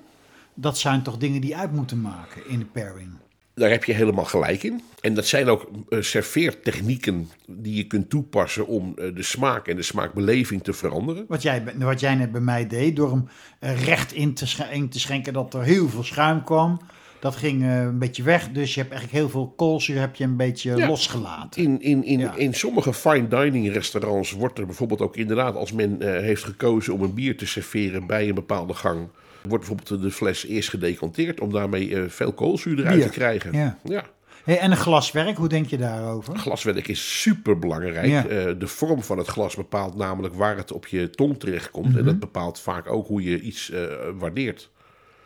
Dat 0.53 0.77
zijn 0.77 1.03
toch 1.03 1.17
dingen 1.17 1.41
die 1.41 1.57
uit 1.57 1.71
moeten 1.71 2.01
maken 2.01 2.49
in 2.49 2.59
de 2.59 2.65
pairing. 2.65 3.09
Daar 3.57 3.69
heb 3.69 3.83
je 3.83 3.93
helemaal 3.93 4.25
gelijk 4.25 4.63
in. 4.63 4.81
En 5.01 5.13
dat 5.13 5.25
zijn 5.27 5.47
ook 5.49 5.69
eh, 5.89 6.01
serveertechnieken 6.01 7.29
die 7.47 7.75
je 7.75 7.83
kunt 7.87 8.09
toepassen 8.09 8.67
om 8.67 8.93
eh, 8.97 9.15
de 9.15 9.23
smaak 9.23 9.67
en 9.67 9.75
de 9.75 9.81
smaakbeleving 9.81 10.63
te 10.63 10.73
veranderen. 10.73 11.25
Wat 11.27 11.41
jij, 11.41 11.63
wat 11.77 11.99
jij 11.99 12.15
net 12.15 12.31
bij 12.31 12.41
mij 12.41 12.67
deed, 12.67 12.95
door 12.95 13.11
hem 13.11 13.27
eh, 13.59 13.85
recht 13.85 14.13
in 14.13 14.33
te, 14.33 14.47
sch- 14.47 14.71
in 14.71 14.89
te 14.89 14.99
schenken 14.99 15.33
dat 15.33 15.53
er 15.53 15.63
heel 15.63 15.89
veel 15.89 16.03
schuim 16.03 16.43
kwam. 16.43 16.79
Dat 17.19 17.35
ging 17.35 17.63
een 17.63 17.99
beetje 17.99 18.23
weg, 18.23 18.49
dus 18.51 18.73
je 18.73 18.79
hebt 18.79 18.91
eigenlijk 18.91 19.21
heel 19.21 19.29
veel 19.31 19.53
koolzuur 19.55 19.99
heb 19.99 20.15
je 20.15 20.23
een 20.23 20.37
beetje 20.37 20.75
Ja. 20.75 20.87
losgelaten. 20.87 21.63
In, 21.63 21.81
in, 21.81 22.03
in, 22.03 22.19
Ja. 22.19 22.35
in 22.35 22.53
sommige 22.53 22.93
fine 22.93 23.27
dining 23.27 23.73
restaurants 23.73 24.31
wordt 24.31 24.59
er 24.59 24.65
bijvoorbeeld 24.65 25.01
ook 25.01 25.15
inderdaad, 25.15 25.55
als 25.55 25.71
men 25.71 26.21
heeft 26.21 26.43
gekozen 26.43 26.93
om 26.93 27.01
een 27.01 27.13
bier 27.13 27.37
te 27.37 27.45
serveren 27.45 28.07
bij 28.07 28.27
een 28.29 28.35
bepaalde 28.35 28.73
gang, 28.73 29.07
wordt 29.41 29.67
bijvoorbeeld 29.67 30.01
de 30.01 30.11
fles 30.11 30.45
eerst 30.45 30.69
gedecanteerd 30.69 31.39
om 31.39 31.51
daarmee 31.51 31.95
eh, 31.95 32.03
veel 32.07 32.33
koolzuur 32.33 32.79
eruit 32.79 32.95
Bier. 32.95 33.05
te 33.05 33.11
krijgen. 33.11 33.53
Ja. 33.53 33.77
ja. 33.83 34.03
En 34.45 34.71
een 34.71 34.77
glaswerk, 34.77 35.37
hoe 35.37 35.47
denk 35.47 35.65
je 35.65 35.77
daarover? 35.77 36.37
Glaswerk 36.37 36.87
is 36.87 37.21
super 37.21 37.59
belangrijk. 37.59 38.07
Ja. 38.07 38.53
de 38.53 38.67
vorm 38.67 39.03
van 39.03 39.17
het 39.17 39.27
glas 39.27 39.55
bepaalt 39.55 39.95
namelijk 39.95 40.33
waar 40.33 40.57
het 40.57 40.71
op 40.71 40.87
je 40.87 41.09
tong 41.09 41.39
terechtkomt. 41.39 41.89
Mhm. 41.89 41.97
En 41.97 42.05
dat 42.05 42.19
bepaalt 42.19 42.59
vaak 42.59 42.91
ook 42.91 43.07
hoe 43.07 43.23
je 43.23 43.41
iets 43.41 43.71
eh, 43.71 43.81
waardeert. 44.17 44.69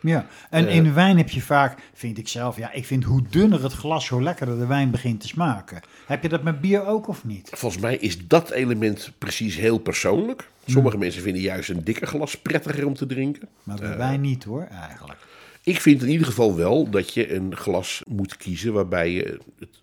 Ja, 0.02 0.26
en 0.50 0.66
Eh. 0.68 0.74
in 0.76 0.94
wijn 0.94 1.16
heb 1.16 1.30
je 1.30 1.40
vaak, 1.42 1.78
vind 1.94 2.18
ik 2.18 2.28
zelf, 2.28 2.56
ja, 2.56 2.72
ik 2.72 2.86
vind 2.86 3.04
hoe 3.04 3.22
dunner 3.30 3.62
het 3.62 3.72
glas, 3.72 4.08
hoe 4.08 4.22
lekkerder 4.22 4.58
de 4.58 4.66
wijn 4.66 4.90
begint 4.90 5.20
te 5.20 5.26
smaken. 5.26 5.80
Heb 6.06 6.22
je 6.22 6.28
dat 6.28 6.42
met 6.42 6.60
bier 6.60 6.86
ook 6.86 7.08
of 7.08 7.24
niet? 7.24 7.50
Volgens 7.52 7.82
mij 7.82 7.96
is 7.96 8.26
dat 8.26 8.50
element 8.50 9.12
precies 9.18 9.56
heel 9.56 9.78
persoonlijk. 9.78 10.48
Sommige 10.66 10.98
mensen 10.98 11.22
vinden 11.22 11.42
juist 11.42 11.70
een 11.70 11.84
dikker 11.84 12.06
glas 12.06 12.36
prettiger 12.38 12.86
om 12.86 12.94
te 12.94 13.06
drinken. 13.06 13.48
Maar 13.62 13.76
Eh. 13.80 13.88
bij 13.88 13.96
wijn 13.96 14.20
niet 14.20 14.44
hoor, 14.44 14.62
eigenlijk. 14.70 15.18
Ik 15.62 15.80
vind 15.80 16.02
in 16.02 16.08
ieder 16.08 16.26
geval 16.26 16.56
wel 16.56 16.90
dat 16.90 17.14
je 17.14 17.34
een 17.34 17.56
glas 17.56 18.02
moet 18.08 18.36
kiezen 18.36 18.72
waarbij 18.72 19.10
je 19.10 19.38
het 19.58 19.80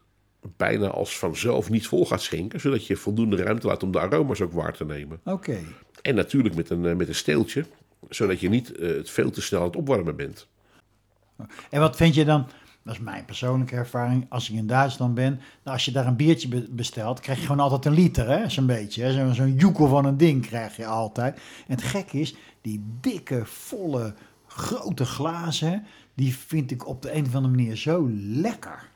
bijna 0.57 0.87
als 0.87 1.17
vanzelf 1.17 1.69
niet 1.69 1.87
vol 1.87 2.05
gaat 2.05 2.21
schenken. 2.21 2.59
Zodat 2.59 2.87
je 2.87 2.95
voldoende 2.95 3.35
ruimte 3.43 3.67
laat 3.67 3.83
om 3.83 3.91
de 3.91 3.99
aroma's 3.99 4.41
ook 4.41 4.51
waar 4.53 4.73
te 4.73 4.85
nemen. 4.85 5.19
Oké. 5.25 5.57
En 6.01 6.15
natuurlijk 6.15 6.55
met 6.55 6.69
een, 6.69 6.85
eh, 6.85 6.95
met 6.95 7.07
een 7.07 7.15
steeltje. 7.15 7.65
Zodat 8.09 8.39
je 8.39 8.49
niet 8.49 8.67
het 8.79 9.09
veel 9.09 9.31
te 9.31 9.41
snel 9.41 9.59
aan 9.59 9.65
het 9.67 9.75
opwarmen 9.75 10.15
bent. 10.15 10.47
En 11.69 11.79
wat 11.79 11.95
vind 11.95 12.15
je 12.15 12.25
dan, 12.25 12.47
dat 12.83 12.93
is 12.93 12.99
mijn 12.99 13.25
persoonlijke 13.25 13.75
ervaring, 13.75 14.25
als 14.29 14.49
ik 14.49 14.55
in 14.55 14.67
Duitsland 14.67 15.13
ben, 15.15 15.33
nou, 15.33 15.75
als 15.75 15.85
je 15.85 15.91
daar 15.91 16.07
een 16.07 16.15
biertje 16.15 16.47
be- 16.47 16.67
bestelt, 16.69 17.19
krijg 17.19 17.39
je 17.39 17.45
gewoon 17.45 17.61
altijd 17.61 17.85
een 17.85 18.01
liter, 18.01 18.27
hè, 18.29 18.49
zo'n 18.49 18.65
beetje. 18.65 19.03
hè. 19.03 19.11
Zo- 19.13 19.33
Zo'n 19.33 19.53
joekel 19.55 19.87
van 19.87 20.05
een 20.05 20.17
ding 20.17 20.45
krijg 20.45 20.75
je 20.75 20.85
altijd. 20.85 21.35
En 21.67 21.75
het 21.75 21.83
gekke 21.83 22.19
is, 22.19 22.35
die 22.61 22.83
dikke, 23.01 23.45
volle, 23.45 24.13
grote 24.47 25.05
glazen, 25.05 25.85
die 26.13 26.35
vind 26.35 26.71
ik 26.71 26.87
op 26.87 27.01
de 27.01 27.13
een 27.15 27.25
of 27.25 27.35
andere 27.35 27.55
manier 27.55 27.75
zo 27.75 28.09
lekker. 28.19 28.88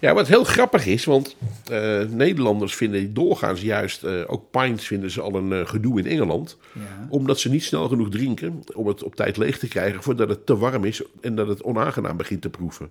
Ja, 0.00 0.14
wat 0.14 0.28
heel 0.28 0.44
grappig 0.44 0.86
is, 0.86 1.04
want 1.04 1.36
eh, 1.70 2.00
Nederlanders 2.00 2.74
vinden 2.74 3.14
doorgaans 3.14 3.60
juist, 3.60 4.04
eh, 4.04 4.22
ook 4.26 4.50
pints 4.50 4.86
vinden 4.86 5.10
ze 5.10 5.20
al 5.20 5.34
een 5.34 5.52
eh, 5.52 5.66
gedoe 5.66 5.98
in 5.98 6.06
Engeland. 6.06 6.56
Ja. 6.72 7.06
Omdat 7.08 7.40
ze 7.40 7.50
niet 7.50 7.64
snel 7.64 7.88
genoeg 7.88 8.08
drinken 8.08 8.62
om 8.74 8.86
het 8.86 9.02
op 9.02 9.14
tijd 9.14 9.36
leeg 9.36 9.58
te 9.58 9.68
krijgen 9.68 10.02
voordat 10.02 10.28
het 10.28 10.46
te 10.46 10.56
warm 10.56 10.84
is 10.84 11.02
en 11.20 11.34
dat 11.34 11.48
het 11.48 11.62
onaangenaam 11.62 12.16
begint 12.16 12.42
te 12.42 12.50
proeven. 12.50 12.90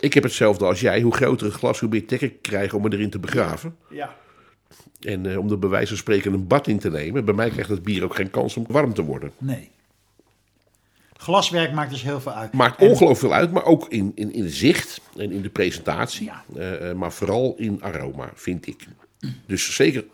Ik 0.00 0.14
heb 0.14 0.22
hetzelfde 0.22 0.64
als 0.64 0.80
jij. 0.80 1.00
Hoe 1.00 1.14
groter 1.14 1.46
het 1.46 1.54
glas, 1.54 1.80
hoe 1.80 1.88
meer 1.88 2.06
trek 2.06 2.20
ik 2.20 2.42
krijg 2.42 2.74
om 2.74 2.84
het 2.84 2.92
erin 2.92 3.10
te 3.10 3.18
begraven. 3.18 3.76
Ja. 3.90 4.16
En 5.00 5.38
om 5.38 5.50
er 5.50 5.58
bij 5.58 5.68
wijze 5.68 5.88
van 5.88 5.96
spreken 5.96 6.32
een 6.32 6.46
bad 6.46 6.66
in 6.66 6.78
te 6.78 6.90
nemen. 6.90 7.24
Bij 7.24 7.34
mij 7.34 7.50
krijgt 7.50 7.70
het 7.70 7.82
bier 7.82 8.04
ook 8.04 8.14
geen 8.14 8.30
kans 8.30 8.56
om 8.56 8.64
warm 8.68 8.94
te 8.94 9.02
worden. 9.02 9.32
Nee. 9.38 9.70
Glaswerk 11.20 11.72
maakt 11.72 11.90
dus 11.90 12.02
heel 12.02 12.20
veel 12.20 12.32
uit. 12.32 12.52
Maakt 12.52 12.80
ongelooflijk 12.80 13.18
veel 13.18 13.32
uit, 13.32 13.52
maar 13.52 13.64
ook 13.64 13.86
in, 13.88 14.12
in, 14.14 14.32
in 14.32 14.48
zicht 14.48 15.00
en 15.16 15.32
in 15.32 15.42
de 15.42 15.48
presentatie. 15.48 16.24
Ja. 16.24 16.44
Eh, 16.56 16.90
eh, 16.90 16.96
maar 16.96 17.12
vooral 17.12 17.54
in 17.58 17.82
aroma, 17.82 18.30
vind 18.34 18.66
ik. 18.66 18.86
Dus 19.46 19.74
zeker 19.74 20.04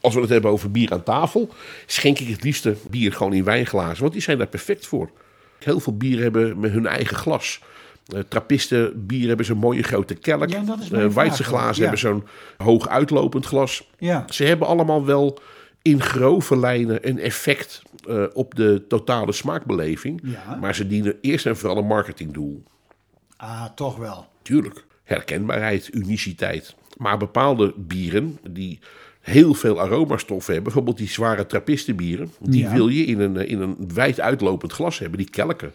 als 0.00 0.14
we 0.14 0.20
het 0.20 0.30
hebben 0.30 0.50
over 0.50 0.70
bier 0.70 0.92
aan 0.92 1.02
tafel, 1.02 1.48
schenk 1.86 2.18
ik 2.18 2.28
het 2.28 2.42
liefste 2.42 2.76
bier 2.90 3.12
gewoon 3.12 3.32
in 3.32 3.44
wijnglazen, 3.44 4.00
want 4.00 4.12
die 4.12 4.22
zijn 4.22 4.38
daar 4.38 4.46
perfect 4.46 4.86
voor. 4.86 5.10
Heel 5.58 5.80
veel 5.80 5.96
bieren 5.96 6.22
hebben 6.22 6.60
met 6.60 6.70
hun 6.70 6.86
eigen 6.86 7.16
glas. 7.16 7.60
Eh 8.06 8.20
Trappisten 8.28 9.06
bier 9.06 9.28
hebben 9.28 9.46
zo'n 9.46 9.58
mooie 9.58 9.82
grote 9.82 10.14
kelk. 10.14 10.48
Ja, 10.48 10.62
glazen 11.28 11.74
ja. 11.74 11.80
hebben 11.80 11.98
zo'n 11.98 12.26
hoog 12.56 12.88
uitlopend 12.88 13.46
glas. 13.46 13.88
Ja. 13.98 14.24
Ze 14.28 14.44
hebben 14.44 14.66
allemaal 14.66 15.04
wel 15.04 15.38
in 15.86 16.02
grove 16.02 16.56
lijnen 16.56 17.08
een 17.08 17.18
effect 17.18 17.82
eh, 18.08 18.24
op 18.32 18.54
de 18.54 18.84
totale 18.88 19.32
smaakbeleving. 19.32 20.20
Ja. 20.22 20.54
Maar 20.60 20.74
ze 20.74 20.86
dienen 20.86 21.16
eerst 21.20 21.46
en 21.46 21.56
vooral 21.56 21.78
een 21.78 21.86
marketingdoel. 21.86 22.62
Ah, 23.36 23.64
toch 23.74 23.96
wel. 23.96 24.26
Tuurlijk. 24.42 24.84
Herkenbaarheid, 25.04 25.88
uniciteit. 25.92 26.74
Maar 26.96 27.18
bepaalde 27.18 27.74
bieren 27.76 28.38
die 28.50 28.78
heel 29.20 29.54
veel 29.54 29.80
aromastoffen 29.80 30.54
hebben, 30.54 30.62
bijvoorbeeld 30.72 30.98
die 30.98 31.08
zware 31.08 31.46
trappistenbieren, 31.46 32.30
die 32.40 32.62
Ja. 32.62 32.72
wil 32.72 32.88
je 32.88 33.04
in 33.04 33.20
een, 33.20 33.36
eh, 33.36 33.50
in 33.50 33.60
een 33.60 33.76
wijd 33.94 34.20
uitlopend 34.20 34.72
glas 34.72 34.98
hebben, 34.98 35.18
die 35.18 35.30
kelken. 35.30 35.72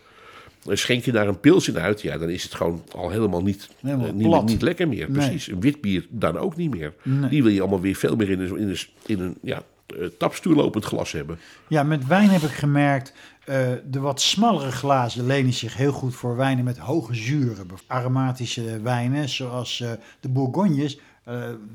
En 0.70 0.78
schenk 0.78 1.04
je 1.04 1.12
daar 1.12 1.28
een 1.28 1.40
pils 1.40 1.68
in 1.68 1.80
uit, 1.80 2.02
ja, 2.02 2.18
dan 2.18 2.30
is 2.30 2.44
het 2.44 2.54
gewoon 2.54 2.84
al 2.96 3.10
helemaal 3.10 3.42
niet, 3.42 3.70
Helemaal 3.82 4.42
eh, 4.42 4.44
niet, 4.44 4.62
lekker 4.62 4.88
meer. 4.88 5.12
Nee. 5.12 5.28
Precies. 5.28 5.48
Een 5.48 5.62
wit 5.62 5.82
bier 5.82 6.06
dan 6.10 6.38
ook 6.38 6.56
niet 6.56 6.72
meer. 6.76 6.94
Nee. 7.04 7.30
Die 7.30 7.44
wil 7.44 7.52
je 7.52 7.60
allemaal 7.62 7.82
weer 7.82 7.96
veel 7.96 8.16
meer 8.16 8.30
in 8.30 8.40
een, 8.40 8.58
in 8.58 8.70
een, 8.70 8.78
in 9.06 9.20
een 9.20 9.36
ja, 9.42 9.64
eh, 9.96 10.08
tapstoelopend 10.18 10.86
glas 10.86 11.12
hebben. 11.12 11.40
Ja, 11.68 11.84
met 11.84 12.08
wijn 12.08 12.30
heb 12.30 12.42
ik 12.42 12.50
gemerkt, 12.50 13.14
eh, 13.46 13.72
de 13.86 14.00
wat 14.00 14.22
smallere 14.22 14.72
glazen 14.72 15.26
lenen 15.26 15.54
zich 15.54 15.76
heel 15.76 15.92
goed 15.92 16.16
voor 16.16 16.36
wijnen 16.36 16.64
met 16.64 16.78
hoge 16.78 17.16
zuren. 17.16 17.68
Aromatische 17.88 18.82
wijnen, 18.82 19.30
zoals 19.30 19.82
eh, 19.82 19.92
de 20.20 20.30
Bourgognes, 20.30 21.00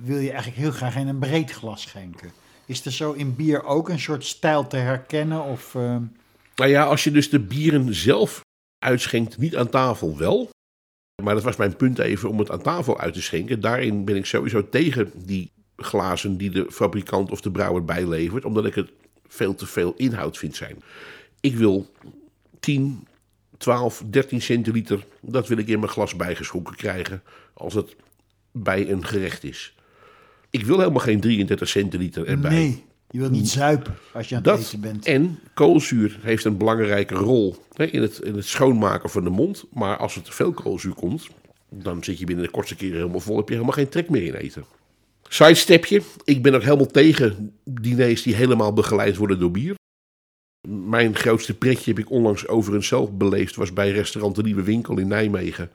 wil 0.02 0.18
je 0.18 0.30
eigenlijk 0.30 0.58
heel 0.58 0.70
graag 0.70 0.96
in 0.96 1.08
een 1.08 1.18
breed 1.18 1.50
glas 1.50 1.82
schenken. 1.82 2.30
Is 2.66 2.84
er 2.84 2.92
zo 2.92 3.12
in 3.12 3.36
bier 3.36 3.64
ook 3.64 3.88
een 3.88 4.00
soort 4.00 4.24
stijl 4.24 4.66
te 4.66 4.76
herkennen? 4.76 5.44
Of, 5.44 5.74
Nou 5.74 6.70
ja, 6.70 6.84
als 6.84 7.04
je 7.04 7.10
dus 7.10 7.30
de 7.30 7.40
bieren 7.40 7.94
zelf 7.94 8.40
uitschenkt, 8.78 9.38
niet 9.38 9.56
aan 9.56 9.68
tafel 9.68 10.18
wel. 10.18 10.50
Maar 11.22 11.34
dat 11.34 11.44
was 11.44 11.56
mijn 11.56 11.76
punt 11.76 11.98
even 11.98 12.28
om 12.28 12.38
het 12.38 12.50
aan 12.50 12.62
tafel 12.62 13.00
uit 13.00 13.14
te 13.14 13.22
schenken. 13.22 13.60
Daarin 13.60 14.04
ben 14.04 14.16
ik 14.16 14.26
sowieso 14.26 14.68
tegen 14.68 15.12
die 15.14 15.50
glazen 15.76 16.36
die 16.36 16.50
de 16.50 16.66
fabrikant 16.70 17.30
of 17.30 17.40
de 17.40 17.50
brouwer 17.50 17.84
bijlevert. 17.84 18.44
Omdat 18.44 18.66
ik 18.66 18.74
het 18.74 18.90
veel 19.26 19.54
te 19.54 19.66
veel 19.66 19.94
inhoud 19.96 20.38
vind 20.38 20.56
zijn. 20.56 20.82
Ik 21.40 21.56
wil 21.56 21.90
10, 22.60 23.06
12, 23.58 24.02
13 24.10 24.42
centiliter, 24.42 25.06
dat 25.20 25.48
wil 25.48 25.58
ik 25.58 25.68
in 25.68 25.78
mijn 25.78 25.90
glas 25.92 26.16
bijgeschonken 26.16 26.76
krijgen. 26.76 27.22
Als 27.54 27.74
het 27.74 27.96
bij 28.52 28.90
een 28.90 29.04
gerecht 29.04 29.44
is. 29.44 29.74
Ik 30.50 30.64
wil 30.64 30.78
helemaal 30.78 31.00
geen 31.00 31.20
33 31.20 31.68
centiliter 31.68 32.26
erbij. 32.26 32.50
nee, 32.50 32.84
je 33.10 33.18
wilt 33.18 33.30
niet 33.30 33.48
zuipen 33.48 33.94
als 34.12 34.28
je 34.28 34.36
aan 34.36 34.42
het 34.42 34.50
Dat 34.50 34.60
eten 34.60 34.80
bent. 34.80 35.06
en 35.06 35.38
koolzuur 35.54 36.18
heeft 36.22 36.44
een 36.44 36.56
belangrijke 36.56 37.14
rol 37.14 37.56
hè, 37.72 37.84
in, 37.84 38.02
het, 38.02 38.18
in 38.18 38.34
het 38.34 38.46
schoonmaken 38.46 39.10
van 39.10 39.24
de 39.24 39.30
mond. 39.30 39.64
Maar 39.72 39.96
als 39.96 40.16
er 40.16 40.22
te 40.22 40.32
veel 40.32 40.52
koolzuur 40.52 40.94
komt, 40.94 41.28
dan 41.68 42.04
zit 42.04 42.18
je 42.18 42.24
binnen 42.24 42.44
de 42.44 42.50
kortste 42.50 42.76
keren 42.76 42.96
helemaal 42.96 43.20
vol. 43.20 43.36
Heb 43.36 43.48
je 43.48 43.54
helemaal 43.54 43.74
geen 43.74 43.88
trek 43.88 44.10
meer 44.10 44.22
in 44.22 44.34
eten. 44.34 44.64
Sidestepje. 45.28 46.02
Ik 46.24 46.42
ben 46.42 46.54
ook 46.54 46.62
helemaal 46.62 46.86
tegen 46.86 47.52
diners 47.64 48.22
die 48.22 48.34
helemaal 48.34 48.72
begeleid 48.72 49.16
worden 49.16 49.38
door 49.38 49.50
bier. 49.50 49.74
Mijn 50.68 51.16
grootste 51.16 51.54
pretje 51.54 51.90
heb 51.90 51.98
ik 51.98 52.10
onlangs 52.10 52.48
overigens 52.48 52.88
zelf 52.88 53.12
beleefd. 53.12 53.56
Was 53.56 53.72
bij 53.72 53.90
restaurant 53.90 54.36
De 54.36 54.42
Nieuwe 54.42 54.62
Winkel 54.62 54.98
in 54.98 55.08
Nijmegen. 55.08 55.70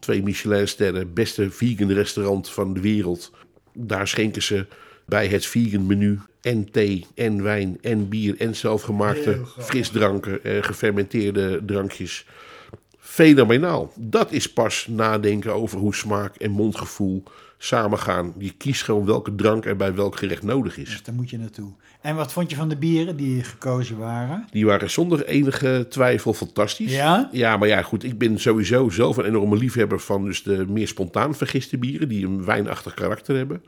Twee 0.00 0.22
Michelinsterren, 0.22 1.14
beste 1.14 1.50
vegan 1.50 1.92
restaurant 1.92 2.50
van 2.50 2.74
de 2.74 2.80
wereld. 2.80 3.32
Daar 3.72 4.08
schenken 4.08 4.42
ze 4.42 4.66
bij 5.06 5.26
het 5.26 5.54
menu 5.54 6.18
en 6.40 6.70
thee 6.70 7.06
en 7.14 7.42
wijn 7.42 7.78
en 7.80 8.08
bier 8.08 8.40
en 8.40 8.56
zelfgemaakte 8.56 9.40
frisdranken, 9.58 10.44
eh, 10.44 10.62
gefermenteerde 10.62 11.62
drankjes. 11.66 12.26
Fenomenaal. 12.98 13.92
Dat 13.94 14.32
is 14.32 14.52
pas 14.52 14.86
nadenken 14.90 15.54
over 15.54 15.78
hoe 15.78 15.94
smaak 15.94 16.36
en 16.36 16.50
mondgevoel 16.50 17.22
samengaan. 17.58 18.34
Je 18.38 18.52
kiest 18.52 18.82
gewoon 18.82 19.06
welke 19.06 19.34
drank 19.34 19.64
er 19.64 19.76
bij 19.76 19.94
welk 19.94 20.16
gerecht 20.16 20.42
nodig 20.42 20.76
is. 20.76 20.88
Dus 20.88 21.02
daar 21.02 21.14
moet 21.14 21.30
je 21.30 21.38
naartoe. 21.38 21.72
En 22.00 22.16
wat 22.16 22.32
vond 22.32 22.50
je 22.50 22.56
van 22.56 22.68
de 22.68 22.76
bieren 22.76 23.16
die 23.16 23.42
gekozen 23.42 23.98
waren? 23.98 24.46
Die 24.50 24.66
waren 24.66 24.90
zonder 24.90 25.26
enige 25.26 25.86
twijfel 25.88 26.34
fantastisch. 26.34 26.92
Ja? 26.92 27.28
Ja, 27.32 27.56
maar 27.56 27.68
ja, 27.68 27.82
goed. 27.82 28.04
Ik 28.04 28.18
ben 28.18 28.40
sowieso 28.40 28.88
zelf 28.88 29.16
een 29.16 29.24
enorme 29.24 29.56
liefhebber 29.56 30.00
van 30.00 30.24
dus 30.24 30.42
de 30.42 30.66
meer 30.68 30.88
spontaan 30.88 31.34
vergiste 31.34 31.78
bieren. 31.78 32.08
Die 32.08 32.26
een 32.26 32.44
wijnachtig 32.44 32.94
karakter 32.94 33.36
hebben. 33.36 33.62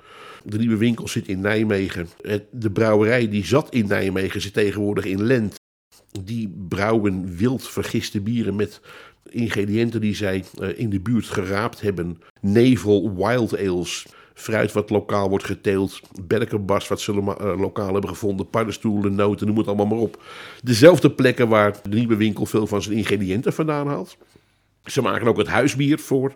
De 0.45 0.59
nieuwe 0.59 0.77
winkel 0.77 1.09
zit 1.09 1.29
in 1.29 1.41
Nijmegen. 1.41 2.09
De 2.51 2.71
brouwerij 2.71 3.29
die 3.29 3.47
zat 3.47 3.71
in 3.71 3.87
Nijmegen 3.87 4.41
zit 4.41 4.53
tegenwoordig 4.53 5.05
in 5.05 5.23
Lent. 5.23 5.57
Die 6.25 6.55
brouwen 6.69 7.37
wild 7.37 7.69
vergiste 7.69 8.21
bieren 8.21 8.57
met 8.57 8.81
ingrediënten 9.31 10.01
die 10.01 10.15
zij 10.15 10.45
eh, 10.61 10.79
in 10.79 10.91
de 10.91 11.01
buurt 11.01 11.27
geraapt 11.27 11.81
hebben. 11.81 12.23
Nevel, 12.41 13.15
wild 13.17 13.59
ales, 13.59 14.07
fruit 14.35 14.73
wat 14.73 14.91
lokaal 14.91 15.29
wordt 15.29 15.45
geteeld, 15.45 16.01
berkenbas 16.27 16.89
wat 16.89 17.01
ze 17.01 17.13
eh, 17.13 17.61
lokaal 17.61 17.93
hebben 17.93 18.11
gevonden, 18.11 18.51
paddenstoelen, 18.51 19.15
noten, 19.15 19.47
noem 19.47 19.59
het 19.59 19.67
allemaal 19.67 19.87
maar 19.87 19.99
op. 19.99 20.23
Dezelfde 20.63 21.11
plekken 21.11 21.49
waar 21.49 21.77
de 21.83 21.97
nieuwe 21.97 22.17
winkel 22.17 22.47
veel 22.47 22.67
van 22.67 22.83
zijn 22.83 22.97
ingrediënten 22.97 23.53
vandaan 23.53 23.87
haalt. 23.87 24.17
Ze 24.85 25.03
maken 25.03 25.27
ook 25.27 25.39
het 25.39 25.47
huisbier 25.47 25.99
voor 25.99 26.35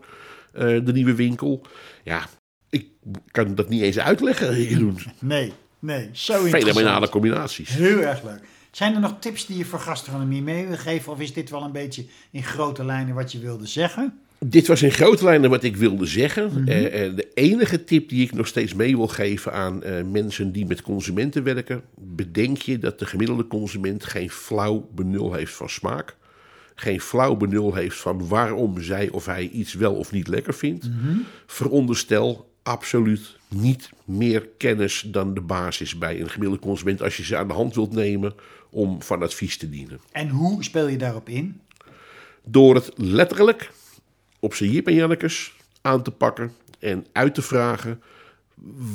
eh, 0.52 0.66
de 0.84 0.92
nieuwe 0.92 1.14
winkel. 1.14 1.62
Ja, 2.04 2.26
ik 2.70 2.86
kan 3.30 3.54
dat 3.54 3.68
niet 3.68 3.82
eens 3.82 3.98
uitleggen, 3.98 4.62
Jeroen. 4.62 4.98
Nee, 5.18 5.52
nee. 5.78 6.08
Zo 6.12 6.34
Fenomenale 6.34 7.08
combinaties. 7.08 7.68
Heel 7.68 8.00
erg 8.00 8.22
leuk. 8.22 8.40
Zijn 8.72 8.94
er 8.94 9.00
nog 9.00 9.16
tips 9.18 9.46
die 9.46 9.58
je 9.58 9.64
voor 9.64 9.78
gastronomie 9.78 10.42
mee 10.42 10.66
wil 10.66 10.76
geven? 10.76 11.12
Of 11.12 11.20
is 11.20 11.32
dit 11.32 11.50
wel 11.50 11.62
een 11.62 11.72
beetje 11.72 12.04
in 12.30 12.42
grote 12.42 12.84
lijnen 12.84 13.14
wat 13.14 13.32
je 13.32 13.38
wilde 13.38 13.66
zeggen? 13.66 14.18
Dit 14.38 14.66
was 14.66 14.82
in 14.82 14.90
grote 14.90 15.24
lijnen 15.24 15.50
wat 15.50 15.62
ik 15.62 15.76
wilde 15.76 16.06
zeggen. 16.06 16.66
Eh, 16.66 17.16
de 17.16 17.28
enige 17.34 17.84
tip 17.84 18.08
die 18.08 18.22
ik 18.22 18.32
nog 18.32 18.46
steeds 18.46 18.74
mee 18.74 18.96
wil 18.96 19.08
geven 19.08 19.52
aan 19.52 19.82
eh, 19.82 20.04
mensen 20.04 20.52
die 20.52 20.66
met 20.66 20.82
consumenten 20.82 21.42
werken. 21.42 21.82
Bedenk 21.94 22.56
je 22.56 22.78
dat 22.78 22.98
de 22.98 23.06
gemiddelde 23.06 23.46
consument 23.46 24.04
geen 24.04 24.30
flauw 24.30 24.88
benul 24.94 25.32
heeft 25.32 25.54
van 25.54 25.68
smaak. 25.68 26.16
Geen 26.74 27.00
flauw 27.00 27.36
benul 27.36 27.74
heeft 27.74 27.96
van 27.96 28.28
waarom 28.28 28.82
zij 28.82 29.10
of 29.10 29.26
hij 29.26 29.48
iets 29.48 29.74
wel 29.74 29.94
of 29.94 30.12
niet 30.12 30.28
lekker 30.28 30.54
vindt. 30.54 30.88
Veronderstel 31.46 32.50
absoluut 32.62 33.36
niet 33.48 33.90
meer 34.04 34.48
kennis 34.58 35.04
dan 35.06 35.34
de 35.34 35.40
basis 35.40 35.98
bij 35.98 36.20
een 36.20 36.30
gemiddelde 36.30 36.62
consument. 36.62 37.02
Als 37.02 37.16
je 37.16 37.24
ze 37.24 37.36
aan 37.36 37.48
de 37.48 37.54
hand 37.54 37.74
wilt 37.74 37.92
nemen 37.92 38.34
om 38.72 39.02
van 39.02 39.22
advies 39.22 39.56
te 39.56 39.70
dienen. 39.70 40.00
En 40.12 40.28
hoe 40.28 40.64
speel 40.64 40.88
je 40.88 40.98
daarop 40.98 41.28
in? 41.28 41.60
Door 42.44 42.74
het 42.74 42.90
letterlijk 42.96 43.70
op 44.40 44.54
zijn 44.54 44.70
Jip 44.70 44.86
en 44.86 44.94
Jannekes 44.94 45.52
aan 45.80 46.02
te 46.02 46.10
pakken 46.10 46.52
en 46.78 47.06
uit 47.12 47.34
te 47.34 47.42
vragen 47.42 48.02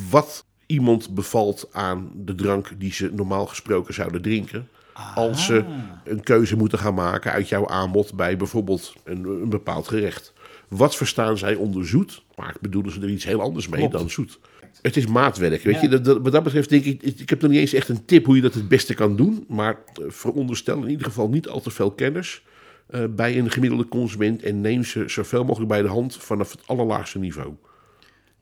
wat 0.10 0.46
iemand 0.65 1.15
bevalt 1.15 1.69
aan 1.72 2.12
de 2.15 2.36
drank 2.36 2.72
die 2.77 2.93
ze 2.93 3.10
normaal 3.13 3.46
gesproken 3.46 3.93
zouden 3.93 4.22
drinken. 4.22 4.67
Als 5.15 5.46
ze 5.46 5.65
een 6.03 6.24
keuze 6.24 6.55
moeten 6.55 6.79
gaan 6.79 6.93
maken 6.93 7.31
uit 7.31 7.50
jouw 7.50 7.67
aanbod 7.67 8.13
bij 8.13 8.38
bijvoorbeeld 8.38 8.93
een, 9.03 9.25
een 9.25 9.50
bepaald 9.50 9.88
gerecht. 9.88 10.34
Wat 10.67 10.96
verstaan 10.96 11.38
zij 11.38 11.55
onder 11.55 11.88
zoet? 11.88 12.24
Maar 12.36 12.55
bedoelen 12.62 12.91
ze 12.91 13.01
er 13.01 13.10
iets 13.10 13.25
heel 13.25 13.41
anders 13.41 13.67
mee 13.67 13.79
Klopt. 13.79 13.93
dan 13.93 14.10
zoet? 14.10 14.39
Het 14.81 14.98
is 14.98 15.07
maatwerk. 15.07 15.63
Weet 15.63 15.75
Ja. 15.75 15.81
je? 15.81 15.88
Dat, 15.88 16.05
dat- 16.05 16.22
wat 16.22 16.31
dat 16.31 16.43
betreft 16.43 16.69
denk 16.69 16.84
ik, 16.86 17.03
ik 17.03 17.29
heb 17.29 17.41
nog 17.41 17.51
niet 17.51 17.60
eens 17.60 17.74
echt 17.74 17.89
een 17.89 18.05
tip 18.05 18.25
hoe 18.25 18.35
je 18.35 18.42
dat 18.42 18.53
het 18.53 18.68
beste 18.68 18.94
kan 18.94 19.16
doen. 19.16 19.46
Maar 19.48 19.72
eh, 19.94 20.03
veronderstel 20.07 20.81
in 20.83 20.90
ieder 20.90 21.05
geval 21.05 21.29
niet 21.29 21.48
al 21.48 21.59
te 21.61 21.70
veel 21.70 21.92
kennis 21.92 22.42
eh, 22.87 23.03
bij 23.09 23.37
een 23.37 23.51
gemiddelde 23.51 23.87
consument. 23.87 24.44
En 24.44 24.61
neem 24.61 24.83
ze 24.83 25.03
zoveel 25.07 25.44
mogelijk 25.44 25.70
bij 25.72 25.81
de 25.81 25.87
hand 25.87 26.16
vanaf 26.16 26.51
het 26.51 26.61
allerlaagste 26.68 27.20
niveau. 27.20 27.53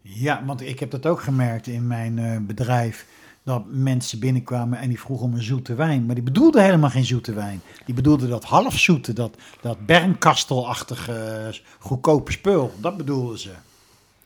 Ja, 0.02 0.44
want 0.46 0.62
ik 0.62 0.80
heb 0.80 0.92
dat 0.92 1.06
ook 1.06 1.22
gemerkt 1.22 1.68
in 1.68 1.88
mijn 1.88 2.20
eh, 2.20 2.38
bedrijf. 2.42 3.06
Dat 3.44 3.64
mensen 3.70 4.20
binnenkwamen 4.20 4.80
en 4.80 4.90
die 4.90 5.00
vroegen 5.00 5.26
om 5.26 5.34
een 5.34 5.44
zoete 5.44 5.76
wijn. 5.76 6.06
Maar 6.06 6.16
die 6.16 6.24
bedoelden 6.24 6.64
helemaal 6.64 6.90
geen 6.90 7.06
zoete 7.06 7.34
wijn. 7.34 7.62
Die 7.86 7.96
bedoelden 7.96 8.30
dat 8.30 8.44
halfzoete, 8.44 9.14
dat, 9.14 9.36
dat 9.62 9.86
bernkastelachtige 9.86 11.54
goedkope 11.80 12.32
spul. 12.32 12.74
Dat 12.82 12.98
bedoelden 12.98 13.40
ze. 13.40 13.50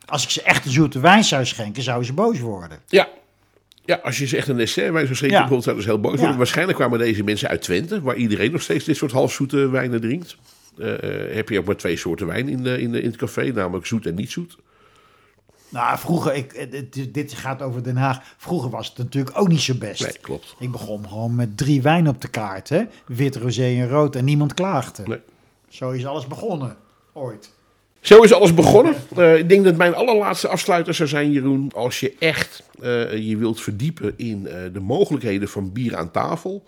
Als 0.10 0.24
ik 0.24 0.30
ze 0.30 0.42
echt 0.42 0.66
een 0.66 0.72
zoete 0.72 1.00
wijn 1.00 1.24
zou 1.24 1.46
schenken, 1.46 1.84
zouden 1.84 2.06
ze 2.08 2.14
boos 2.14 2.40
worden. 2.40 2.80
Ja. 2.88 3.08
Ja, 3.86 4.00
als 4.04 4.18
je 4.18 4.26
ze 4.28 4.38
echt 4.38 4.48
een 4.48 4.58
dessertwijn 4.58 5.06
zou 5.06 5.16
schenken, 5.18 5.38
Ja. 5.38 5.48
bijvoorbeeld, 5.48 5.64
zouden 5.64 5.84
ze 5.86 5.90
heel 5.92 6.00
boos 6.02 6.12
worden. 6.12 6.32
Ja. 6.32 6.38
Waarschijnlijk 6.38 6.78
kwamen 6.78 7.00
deze 7.00 7.24
mensen 7.24 7.50
uit 7.50 7.62
Twente, 7.62 8.02
waar 8.02 8.16
iedereen 8.16 8.52
nog 8.52 8.62
steeds 8.62 8.86
dit 8.86 8.96
soort 8.98 9.12
halfzoete 9.12 9.70
wijnen 9.70 10.02
drinkt. 10.02 10.36
Eh, 10.78 10.88
heb 11.36 11.50
je 11.50 11.60
ook 11.60 11.66
maar 11.66 11.76
twee 11.76 11.98
soorten 11.98 12.28
wijn 12.28 12.50
in, 12.50 12.64
de, 12.64 12.82
in, 12.82 12.92
de, 12.92 13.02
in 13.02 13.08
het 13.08 13.18
café, 13.18 13.52
namelijk 13.52 13.86
zoet 13.86 14.06
en 14.06 14.16
niet 14.16 14.32
zoet. 14.32 14.58
Nou, 15.70 15.98
vroeger, 15.98 16.34
ik, 16.34 16.54
eh, 16.54 16.72
dit, 16.72 17.14
dit 17.14 17.34
gaat 17.34 17.62
over 17.62 17.84
Den 17.84 17.98
Haag. 17.98 18.22
Vroeger 18.38 18.70
was 18.70 18.88
het 18.88 18.98
natuurlijk 18.98 19.40
ook 19.40 19.48
niet 19.48 19.62
zo 19.62 19.74
best. 19.76 20.02
Nee, 20.02 20.18
klopt. 20.22 20.56
Ik 20.60 20.72
begon 20.72 21.08
gewoon 21.08 21.36
met 21.36 21.58
drie 21.58 21.82
wijnen 21.82 22.14
op 22.14 22.22
de 22.22 22.28
kaart. 22.28 22.70
Hè? 22.70 22.84
Wit, 23.08 23.36
rosé 23.36 23.64
en 23.64 23.90
rood. 23.90 24.16
En 24.16 24.26
niemand 24.26 24.54
klaagde. 24.54 25.04
Nee. 25.08 25.20
Zo 25.70 25.90
is 25.92 26.06
alles 26.06 26.28
begonnen. 26.28 26.78
Ooit. 27.14 27.52
Zo 28.02 28.22
is 28.22 28.34
alles 28.34 28.54
begonnen. 28.54 28.96
Eh, 29.16 29.38
ik 29.38 29.50
denk 29.50 29.64
dat 29.64 29.76
mijn 29.76 29.96
allerlaatste 29.96 30.48
afsluiter 30.48 30.94
zou 30.94 31.10
zijn, 31.10 31.32
Jeroen. 31.32 31.72
Als 31.76 32.00
je 32.00 32.16
echt 32.20 32.64
eh, 32.82 33.28
je 33.28 33.38
wilt 33.38 33.62
verdiepen 33.62 34.14
in 34.16 34.48
eh, 34.48 34.62
de 34.74 34.80
mogelijkheden 34.80 35.50
van 35.50 35.72
bier 35.72 35.96
aan 35.96 36.12
tafel, 36.12 36.64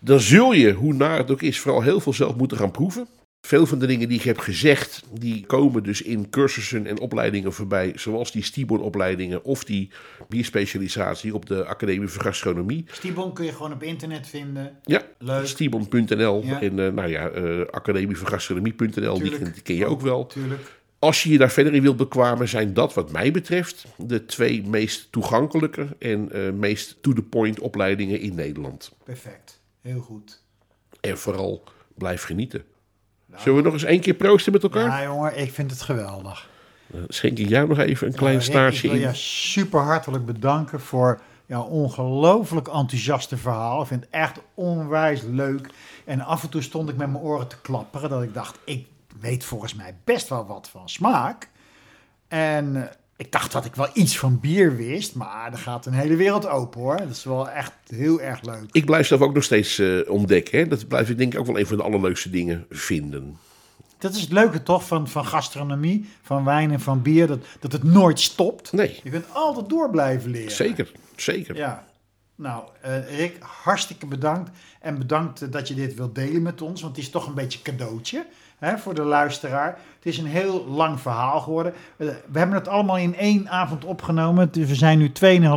dan 0.00 0.20
zul 0.20 0.52
je, 0.52 0.72
hoe 0.72 0.92
naar 0.92 1.18
het 1.18 1.30
ook 1.30 1.42
is, 1.42 1.60
vooral 1.60 1.82
heel 1.82 2.00
veel 2.00 2.12
zelf 2.12 2.36
moeten 2.36 2.56
gaan 2.56 2.70
proeven. 2.70 3.08
Veel 3.40 3.66
van 3.66 3.78
de 3.78 3.86
dingen 3.86 4.08
die 4.08 4.18
ik 4.18 4.24
heb 4.24 4.38
gezegd, 4.38 5.02
die 5.12 5.46
komen 5.46 5.82
dus 5.82 6.02
in 6.02 6.30
cursussen 6.30 6.86
en 6.86 6.98
opleidingen 7.00 7.52
voorbij, 7.52 7.92
zoals 7.94 8.32
die 8.32 8.42
Stibon-opleidingen 8.42 9.44
of 9.44 9.64
die 9.64 9.90
bierspecialisatie 10.28 11.34
op 11.34 11.46
de 11.46 11.64
Academie 11.64 12.08
voor 12.08 12.22
Gastronomie. 12.22 12.84
Stibon 12.90 13.32
kun 13.34 13.44
je 13.44 13.52
gewoon 13.52 13.72
op 13.72 13.82
internet 13.82 14.26
vinden. 14.28 14.78
Ja, 14.82 15.02
Leuk. 15.18 15.46
Stibon.nl 15.46 16.42
Ja. 16.44 16.60
en 16.60 16.78
eh, 16.86 16.92
nou 16.92 17.08
ja, 17.08 17.28
eh 17.28 17.60
Academie 17.70 18.16
voor 18.16 18.28
Gastronomie.nl, 18.28 18.88
die, 18.90 19.00
Tuurlijk. 19.22 19.42
ken- 19.42 19.52
die 19.52 19.62
ken 19.62 19.74
je 19.76 19.86
ook 19.86 20.00
wel. 20.00 20.26
Tuurlijk. 20.26 20.78
Als 20.98 21.22
je 21.22 21.30
je 21.30 21.38
daar 21.38 21.50
verder 21.50 21.74
in 21.74 21.82
wilt 21.82 21.96
bekwamen, 21.96 22.48
zijn 22.48 22.74
dat 22.74 22.94
wat 22.94 23.12
mij 23.12 23.30
betreft 23.30 23.84
de 23.96 24.24
twee 24.24 24.62
meest 24.62 25.12
toegankelijke 25.12 25.86
en 25.98 26.32
eh, 26.32 26.50
meest 26.52 26.96
to-the-point 27.02 27.60
opleidingen 27.60 28.20
in 28.20 28.34
Nederland. 28.34 28.92
Perfect. 29.04 29.60
Heel 29.80 30.00
goed. 30.00 30.42
En 31.00 31.18
vooral 31.18 31.64
blijf 31.94 32.22
genieten. 32.22 32.64
Zullen 33.36 33.58
we 33.58 33.64
nog 33.64 33.72
eens 33.72 33.84
één 33.84 34.00
keer 34.00 34.14
proosten 34.14 34.52
met 34.52 34.62
elkaar? 34.62 34.84
Ja, 34.86 35.02
jongen, 35.02 35.38
ik 35.38 35.52
vind 35.52 35.70
het 35.70 35.82
geweldig. 35.82 36.48
Dan 36.86 37.04
schenk 37.08 37.38
ik 37.38 37.48
jou 37.48 37.68
nog 37.68 37.78
even 37.78 38.06
een 38.06 38.14
klein 38.14 38.34
Nou, 38.36 38.44
staartje 38.46 38.88
Ik 38.88 38.92
wil 38.94 39.02
in. 39.02 39.08
je 39.08 39.14
super 39.14 39.80
hartelijk 39.80 40.24
bedanken 40.26 40.80
voor 40.80 41.20
jouw 41.46 41.62
ongelooflijk 41.62 42.68
enthousiaste 42.68 43.36
verhaal. 43.36 43.80
Ik 43.80 43.86
vind 43.86 44.00
het 44.04 44.10
echt 44.10 44.40
onwijs 44.54 45.22
leuk. 45.22 45.68
En 46.04 46.20
af 46.20 46.42
en 46.42 46.48
toe 46.48 46.62
stond 46.62 46.88
ik 46.88 46.96
met 46.96 47.10
mijn 47.10 47.22
oren 47.24 47.46
te 47.48 47.60
klapperen. 47.62 48.10
Dat 48.10 48.22
ik 48.22 48.34
dacht, 48.34 48.58
ik 48.64 48.86
weet 49.20 49.44
volgens 49.44 49.74
mij 49.74 49.94
best 50.04 50.28
wel 50.28 50.46
wat 50.46 50.68
van 50.68 50.88
smaak. 50.88 51.48
En 52.28 52.90
ik 53.20 53.32
dacht 53.32 53.52
dat 53.52 53.64
ik 53.64 53.74
wel 53.74 53.88
iets 53.92 54.18
van 54.18 54.40
bier 54.40 54.76
wist. 54.76 55.14
Maar 55.14 55.52
er 55.52 55.58
gaat 55.58 55.86
een 55.86 55.92
hele 55.92 56.16
wereld 56.16 56.46
open 56.46 56.80
hoor. 56.80 56.96
Dat 56.96 57.10
is 57.10 57.24
wel 57.24 57.50
echt 57.50 57.72
heel 57.88 58.20
erg 58.20 58.42
leuk. 58.42 58.64
Ik 58.72 58.84
blijf 58.84 59.06
zelf 59.06 59.20
ook 59.20 59.34
nog 59.34 59.44
steeds 59.44 59.78
eh, 59.78 59.98
ontdekken. 60.06 60.58
Hè. 60.58 60.66
Dat 60.66 60.88
blijf 60.88 61.10
ik 61.10 61.18
denk 61.18 61.32
ik 61.32 61.38
ook 61.38 61.46
wel 61.46 61.58
een 61.58 61.66
van 61.66 61.76
de 61.76 61.82
allerleukste 61.82 62.30
dingen 62.30 62.66
vinden. 62.70 63.38
Dat 63.98 64.14
is 64.14 64.20
het 64.20 64.32
leuke 64.32 64.62
toch 64.62 64.86
van, 64.86 65.08
van 65.08 65.24
gastronomie, 65.26 66.08
van 66.22 66.44
wijn 66.44 66.70
en 66.70 66.80
van 66.80 67.02
bier. 67.02 67.26
Dat, 67.26 67.38
dat 67.60 67.72
het 67.72 67.82
nooit 67.82 68.20
stopt. 68.20 68.72
Nee, 68.72 69.00
Je 69.02 69.10
kunt 69.10 69.26
altijd 69.32 69.68
door 69.68 69.90
blijven 69.90 70.30
leren. 70.30 70.52
zeker. 70.52 70.92
Zeker. 71.16 71.56
Ja. 71.56 71.84
Nou, 72.34 72.64
eh, 72.80 73.16
Rick, 73.18 73.36
hartstikke 73.40 74.06
bedankt. 74.06 74.50
En 74.80 74.98
bedankt 74.98 75.42
eh, 75.42 75.50
dat 75.50 75.68
je 75.68 75.74
dit 75.74 75.94
wilt 75.94 76.14
delen 76.14 76.42
met 76.42 76.62
ons. 76.62 76.80
Want 76.80 76.96
het 76.96 77.04
is 77.04 77.10
toch 77.10 77.26
een 77.26 77.34
beetje 77.34 77.58
een 77.58 77.76
cadeautje 77.76 78.26
hè, 78.60 78.78
voor 78.78 78.94
de 78.94 79.02
luisteraar. 79.02 79.78
Het 79.96 80.06
is 80.12 80.18
een 80.18 80.26
heel 80.26 80.66
lang 80.66 81.00
verhaal 81.00 81.40
geworden. 81.40 81.72
We 81.96 82.38
hebben 82.38 82.56
het 82.56 82.68
allemaal 82.68 82.98
in 82.98 83.16
één 83.16 83.48
avond 83.48 83.84
opgenomen. 83.84 84.52
Dus 84.52 84.68
we 84.68 84.74
zijn 84.74 84.98
nu 84.98 85.12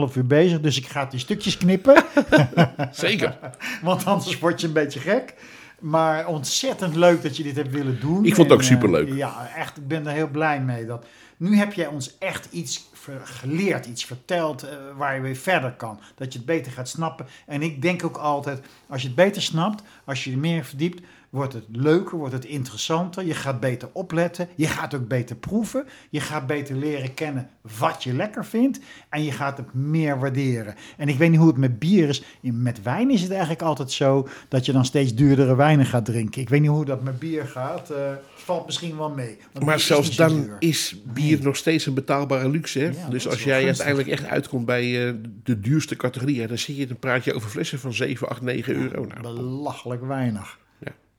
2,5 0.10 0.16
uur 0.16 0.28
bezig. 0.28 0.60
Dus 0.60 0.78
ik 0.78 0.88
ga 0.88 1.04
het 1.04 1.14
in 1.14 1.20
stukjes 1.20 1.58
knippen. 1.58 2.04
Zeker. 2.92 3.38
want 3.82 4.06
anders 4.06 4.40
word 4.40 4.62
je 4.62 4.68
een 4.68 4.74
beetje 4.74 5.00
gek. 5.00 5.34
Maar 5.80 6.28
ontzettend 6.28 6.96
leuk 6.96 7.22
dat 7.22 7.38
je 7.38 7.44
dit 7.44 7.56
hebt 7.56 7.72
willen 7.72 8.00
doen. 8.00 8.26
Ik 8.26 8.36
vond 8.36 8.50
het 8.50 8.60
ook 8.60 8.64
En, 8.64 8.70
eh, 8.70 8.74
superleuk. 8.74 9.14
ja, 9.14 9.50
echt. 9.56 9.78
Ik 9.78 9.88
ben 9.88 10.08
er 10.08 10.14
heel 10.14 10.28
blij 10.28 10.62
mee. 10.62 10.86
Dat, 10.86 11.06
nu 11.38 11.58
heb 11.58 11.74
jij 11.74 11.88
ons 11.88 12.18
echt 12.18 12.48
iets 12.52 12.90
geleerd, 13.24 13.86
iets 13.86 14.06
verteld 14.06 14.64
eh, 14.64 14.76
waar 14.98 15.16
je 15.16 15.22
weer 15.22 15.36
verder 15.36 15.72
kan. 15.72 16.00
Dat 16.16 16.34
je 16.34 16.38
het 16.38 16.48
beter 16.48 16.72
gaat 16.72 16.90
snappen. 16.90 17.26
En 17.46 17.62
ik 17.62 17.82
denk 17.82 18.04
ook 18.04 18.18
altijd, 18.18 18.60
als 18.88 19.02
je 19.02 19.08
het 19.08 19.16
beter 19.16 19.42
snapt, 19.42 19.84
als 20.06 20.24
je 20.24 20.32
er 20.32 20.38
meer 20.38 20.64
verdiept, 20.66 21.02
wordt 21.34 21.54
het 21.54 21.66
leuker, 21.72 22.18
wordt 22.18 22.34
het 22.34 22.46
interessanter. 22.46 23.26
Je 23.26 23.34
gaat 23.34 23.60
beter 23.60 23.90
opletten. 23.92 24.48
Je 24.56 24.68
gaat 24.68 24.94
ook 24.94 25.08
beter 25.08 25.36
proeven. 25.36 25.86
Je 26.10 26.20
gaat 26.20 26.48
beter 26.48 26.76
leren 26.76 27.14
kennen 27.14 27.50
wat 27.78 28.04
je 28.04 28.14
lekker 28.14 28.46
vindt. 28.46 28.80
En 29.10 29.24
je 29.24 29.32
gaat 29.32 29.58
het 29.58 29.74
meer 29.74 30.20
waarderen. 30.20 30.76
En 30.98 31.10
ik 31.10 31.18
weet 31.18 31.30
niet 31.30 31.40
hoe 31.40 31.48
het 31.48 31.58
met 31.58 31.80
bier 31.80 32.10
is. 32.10 32.24
Met 32.42 32.82
wijn 32.82 33.12
is 33.12 33.22
het 33.22 33.32
eigenlijk 33.32 33.62
altijd 33.62 33.92
zo 33.92 34.28
dat 34.48 34.66
je 34.66 34.72
dan 34.72 34.86
steeds 34.86 35.16
duurdere 35.16 35.56
wijnen 35.56 35.86
gaat 35.86 36.06
drinken. 36.06 36.42
Ik 36.42 36.50
weet 36.50 36.62
niet 36.62 36.70
hoe 36.70 36.86
dat 36.86 37.04
met 37.04 37.20
bier 37.20 37.46
gaat. 37.46 37.92
Uh, 37.92 37.98
valt 38.36 38.66
misschien 38.66 38.98
wel 38.98 39.10
mee. 39.10 39.38
Maar 39.64 39.80
zelfs 39.80 40.16
dan 40.16 40.50
is 40.60 40.96
bier 41.14 41.40
nog 41.42 41.56
steeds 41.56 41.86
een 41.86 41.94
betaalbare 41.94 42.50
luxe. 42.50 42.80
Hè? 42.80 42.86
Ja, 42.86 43.10
dus 43.10 43.28
als 43.28 43.44
jij 43.44 43.66
uiteindelijk 43.66 44.08
echt 44.08 44.26
uitkomt 44.26 44.66
bij 44.66 45.08
uh, 45.08 45.14
de 45.44 45.60
duurste 45.60 45.96
categorie, 45.96 46.48
dan 46.48 46.58
zie 46.58 46.76
je 46.76 46.90
een 46.90 47.00
praatje 47.00 47.34
over 47.34 47.50
flessen 47.50 47.80
van 47.80 47.94
7, 47.94 48.30
8, 48.30 48.42
9 48.42 48.76
euro. 48.76 49.06
Nou, 49.06 49.22
belachelijk 49.22 50.06
weinig. 50.06 50.62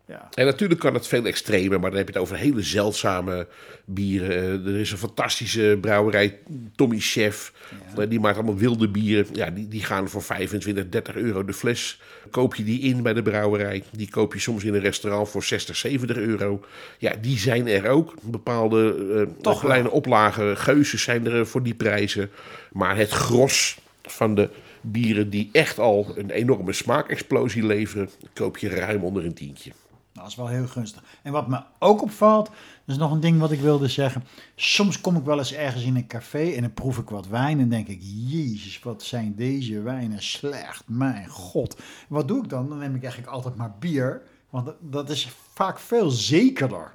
Ja. 0.07 0.29
En 0.35 0.45
natuurlijk 0.45 0.81
kan 0.81 0.95
het 0.95 1.07
veel 1.07 1.25
extremer, 1.25 1.81
maar 1.81 1.91
dan 1.91 1.99
heb 1.99 2.09
je 2.09 2.13
het 2.13 2.23
over 2.23 2.37
hele 2.37 2.63
zeldzame 2.63 3.47
bieren. 3.85 4.31
Eh, 4.31 4.73
er 4.73 4.81
is 4.81 4.91
een 4.91 4.99
fantastische 4.99 5.79
brouwerij, 5.81 6.39
Tommy 6.77 6.99
Chef. 7.01 7.53
Eh, 7.97 8.09
die 8.09 8.21
maakt 8.21 8.37
allemaal 8.37 8.57
wilde 8.57 8.89
bieren. 8.89 9.27
Ja, 9.33 9.51
die, 9.51 9.69
die 9.69 9.85
gaan 9.85 10.09
voor 10.09 10.23
25, 10.23 10.89
30 10.89 11.15
euro 11.15 11.45
de 11.45 11.53
fles. 11.53 12.01
Koop 12.31 12.55
je 12.55 12.65
die 12.65 12.81
in 12.81 13.03
bij 13.03 13.13
de 13.13 13.23
brouwerij. 13.23 13.83
Die 13.91 14.11
koop 14.11 14.33
je 14.33 14.41
soms 14.41 14.65
in 14.65 14.75
een 14.75 14.81
restaurant 14.81 15.29
voor 15.29 15.43
60, 15.43 15.77
70 15.77 16.17
euro. 16.17 16.65
Ja, 16.99 17.13
die 17.21 17.39
zijn 17.39 17.69
er 17.69 17.89
ook. 17.89 18.15
Bepaalde 18.23 18.97
uh, 18.99 19.43
Toch 19.43 19.61
kleine 19.61 19.91
oplagen, 19.91 20.57
geuzes 20.57 21.03
zijn 21.03 21.27
er 21.27 21.47
voor 21.47 21.63
die 21.63 21.75
prijzen. 21.75 22.31
Maar 22.73 22.97
het 22.97 23.11
gros 23.11 23.79
van 24.03 24.35
de 24.35 24.49
bieren 24.81 25.31
die 25.31 25.49
echt 25.53 25.79
al 25.79 26.13
een 26.17 26.31
enorme 26.31 26.73
smaakexplosie 26.73 27.67
leveren, 27.67 28.11
koop 28.33 28.59
je 28.59 28.69
ruim 28.69 29.05
onder 29.05 29.25
een 29.25 29.35
tientje. 29.35 29.71
Dat 30.15 30.27
is 30.27 30.35
wel 30.35 30.47
heel 30.47 30.67
gunstig. 30.67 31.05
En 31.23 31.33
wat 31.33 31.49
me 31.49 31.63
ook 31.79 32.03
opvalt, 32.03 32.51
is 32.87 32.97
nog 32.97 33.13
een 33.13 33.21
ding 33.21 33.41
wat 33.41 33.51
ik 33.51 33.61
wilde 33.61 33.89
zeggen. 33.89 34.25
Soms 34.55 35.01
kom 35.01 35.17
ik 35.17 35.25
wel 35.25 35.39
eens 35.39 35.53
ergens 35.53 35.85
in 35.85 35.97
een 35.97 36.07
café 36.07 36.51
en 36.51 36.61
dan 36.61 36.75
proef 36.75 36.99
ik 36.99 37.09
wat 37.09 37.29
wijn 37.29 37.61
en 37.61 37.69
denk 37.69 37.89
ik, 37.89 38.01
jezus, 38.03 38.83
wat 38.83 39.03
zijn 39.03 39.35
deze 39.35 39.81
wijnen 39.81 40.23
slecht, 40.23 40.83
mijn 40.87 41.29
god. 41.29 41.77
Wat 42.09 42.29
doe 42.29 42.43
ik 42.43 42.49
dan? 42.49 42.69
Dan 42.69 42.79
neem 42.79 42.95
ik 42.95 43.03
eigenlijk 43.03 43.33
altijd 43.33 43.57
maar 43.57 43.75
bier, 43.79 44.23
want 44.51 44.73
dat 44.81 45.11
is 45.11 45.29
vaak 45.53 45.79
veel 45.79 46.11
zekerder 46.11 46.95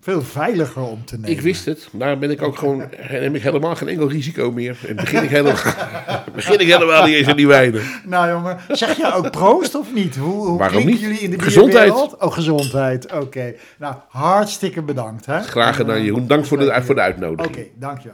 veel 0.00 0.22
veiliger 0.22 0.82
om 0.82 1.04
te 1.04 1.14
nemen. 1.14 1.30
Ik 1.30 1.40
wist 1.40 1.64
het. 1.64 1.88
Daar 1.92 2.18
ben 2.18 2.30
ik 2.30 2.42
ook 2.42 2.58
gewoon, 2.62 2.84
neem 3.10 3.34
ik 3.34 3.42
helemaal 3.42 3.76
geen 3.76 3.88
enkel 3.88 4.08
risico 4.08 4.50
meer. 4.52 4.78
En 4.86 4.96
begin 4.96 5.22
ik 5.22 5.30
helemaal, 5.30 5.62
begin 6.34 6.60
ik 6.60 6.66
helemaal 6.66 7.04
niet 7.04 7.14
eens 7.14 7.26
aan 7.28 7.36
die 7.36 7.46
wijnen. 7.46 7.82
Nou 8.04 8.28
jongen, 8.30 8.58
zeg 8.68 8.96
je 8.96 9.12
ook 9.14 9.30
proost 9.30 9.74
of 9.74 9.94
niet? 9.94 10.16
Hoe, 10.16 10.46
hoe 10.46 10.58
Waarom 10.58 10.86
niet? 10.86 11.00
jullie 11.00 11.18
in 11.18 11.30
de 11.30 11.38
Gezondheid. 11.38 11.92
Oh, 11.92 12.32
gezondheid. 12.32 13.12
Oké. 13.12 13.54
Nou, 13.78 13.94
hartstikke 14.08 14.82
bedankt. 14.82 15.26
Hè? 15.26 15.42
Graag 15.42 15.76
gedaan 15.76 16.02
Jeroen. 16.02 16.26
Dank 16.26 16.44
voor 16.46 16.58
de, 16.58 16.82
voor 16.82 16.94
de 16.94 17.00
uitnodiging. 17.00 17.56
Oké, 17.56 17.66
dank 17.78 18.00
je. 18.00 18.10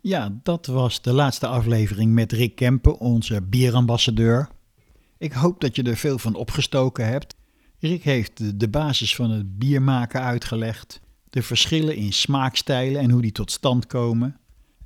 Ja, 0.00 0.28
dat 0.42 0.66
was 0.66 1.02
de 1.02 1.12
laatste 1.12 1.46
aflevering 1.46 2.12
met 2.12 2.32
Rick 2.32 2.54
Kempen, 2.54 2.98
onze 2.98 3.42
bierambassadeur. 3.42 4.48
Ik 5.18 5.32
hoop 5.32 5.60
dat 5.60 5.76
je 5.76 5.82
er 5.82 5.96
veel 5.96 6.18
van 6.18 6.34
opgestoken 6.34 7.06
hebt. 7.06 7.34
Rick 7.86 8.02
heeft 8.02 8.60
de 8.60 8.68
basis 8.68 9.14
van 9.14 9.30
het 9.30 9.58
biermaken 9.58 10.20
uitgelegd, 10.20 11.00
de 11.30 11.42
verschillen 11.42 11.96
in 11.96 12.12
smaakstijlen 12.12 13.00
en 13.00 13.10
hoe 13.10 13.22
die 13.22 13.32
tot 13.32 13.50
stand 13.50 13.86
komen, 13.86 14.36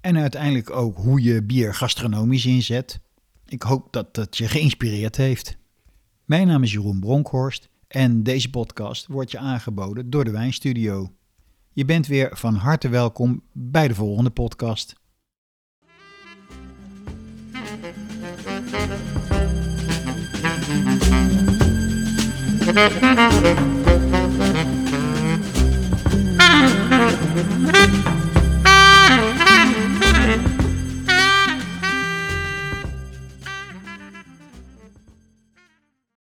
en 0.00 0.16
uiteindelijk 0.16 0.70
ook 0.70 0.96
hoe 0.96 1.22
je 1.22 1.42
bier 1.42 1.74
gastronomisch 1.74 2.46
inzet. 2.46 3.00
Ik 3.46 3.62
hoop 3.62 3.92
dat 3.92 4.14
dat 4.14 4.36
je 4.36 4.48
geïnspireerd 4.48 5.16
heeft. 5.16 5.56
Mijn 6.24 6.46
naam 6.46 6.62
is 6.62 6.72
Jeroen 6.72 7.00
Bronkhorst 7.00 7.68
en 7.88 8.22
deze 8.22 8.50
podcast 8.50 9.06
wordt 9.06 9.30
je 9.30 9.38
aangeboden 9.38 10.10
door 10.10 10.24
de 10.24 10.30
Wijnstudio. 10.30 11.12
Je 11.72 11.84
bent 11.84 12.06
weer 12.06 12.36
van 12.36 12.54
harte 12.54 12.88
welkom 12.88 13.42
bij 13.52 13.88
de 13.88 13.94
volgende 13.94 14.30
podcast. 14.30 14.99
Thank 22.72 23.02
you. 28.04 28.19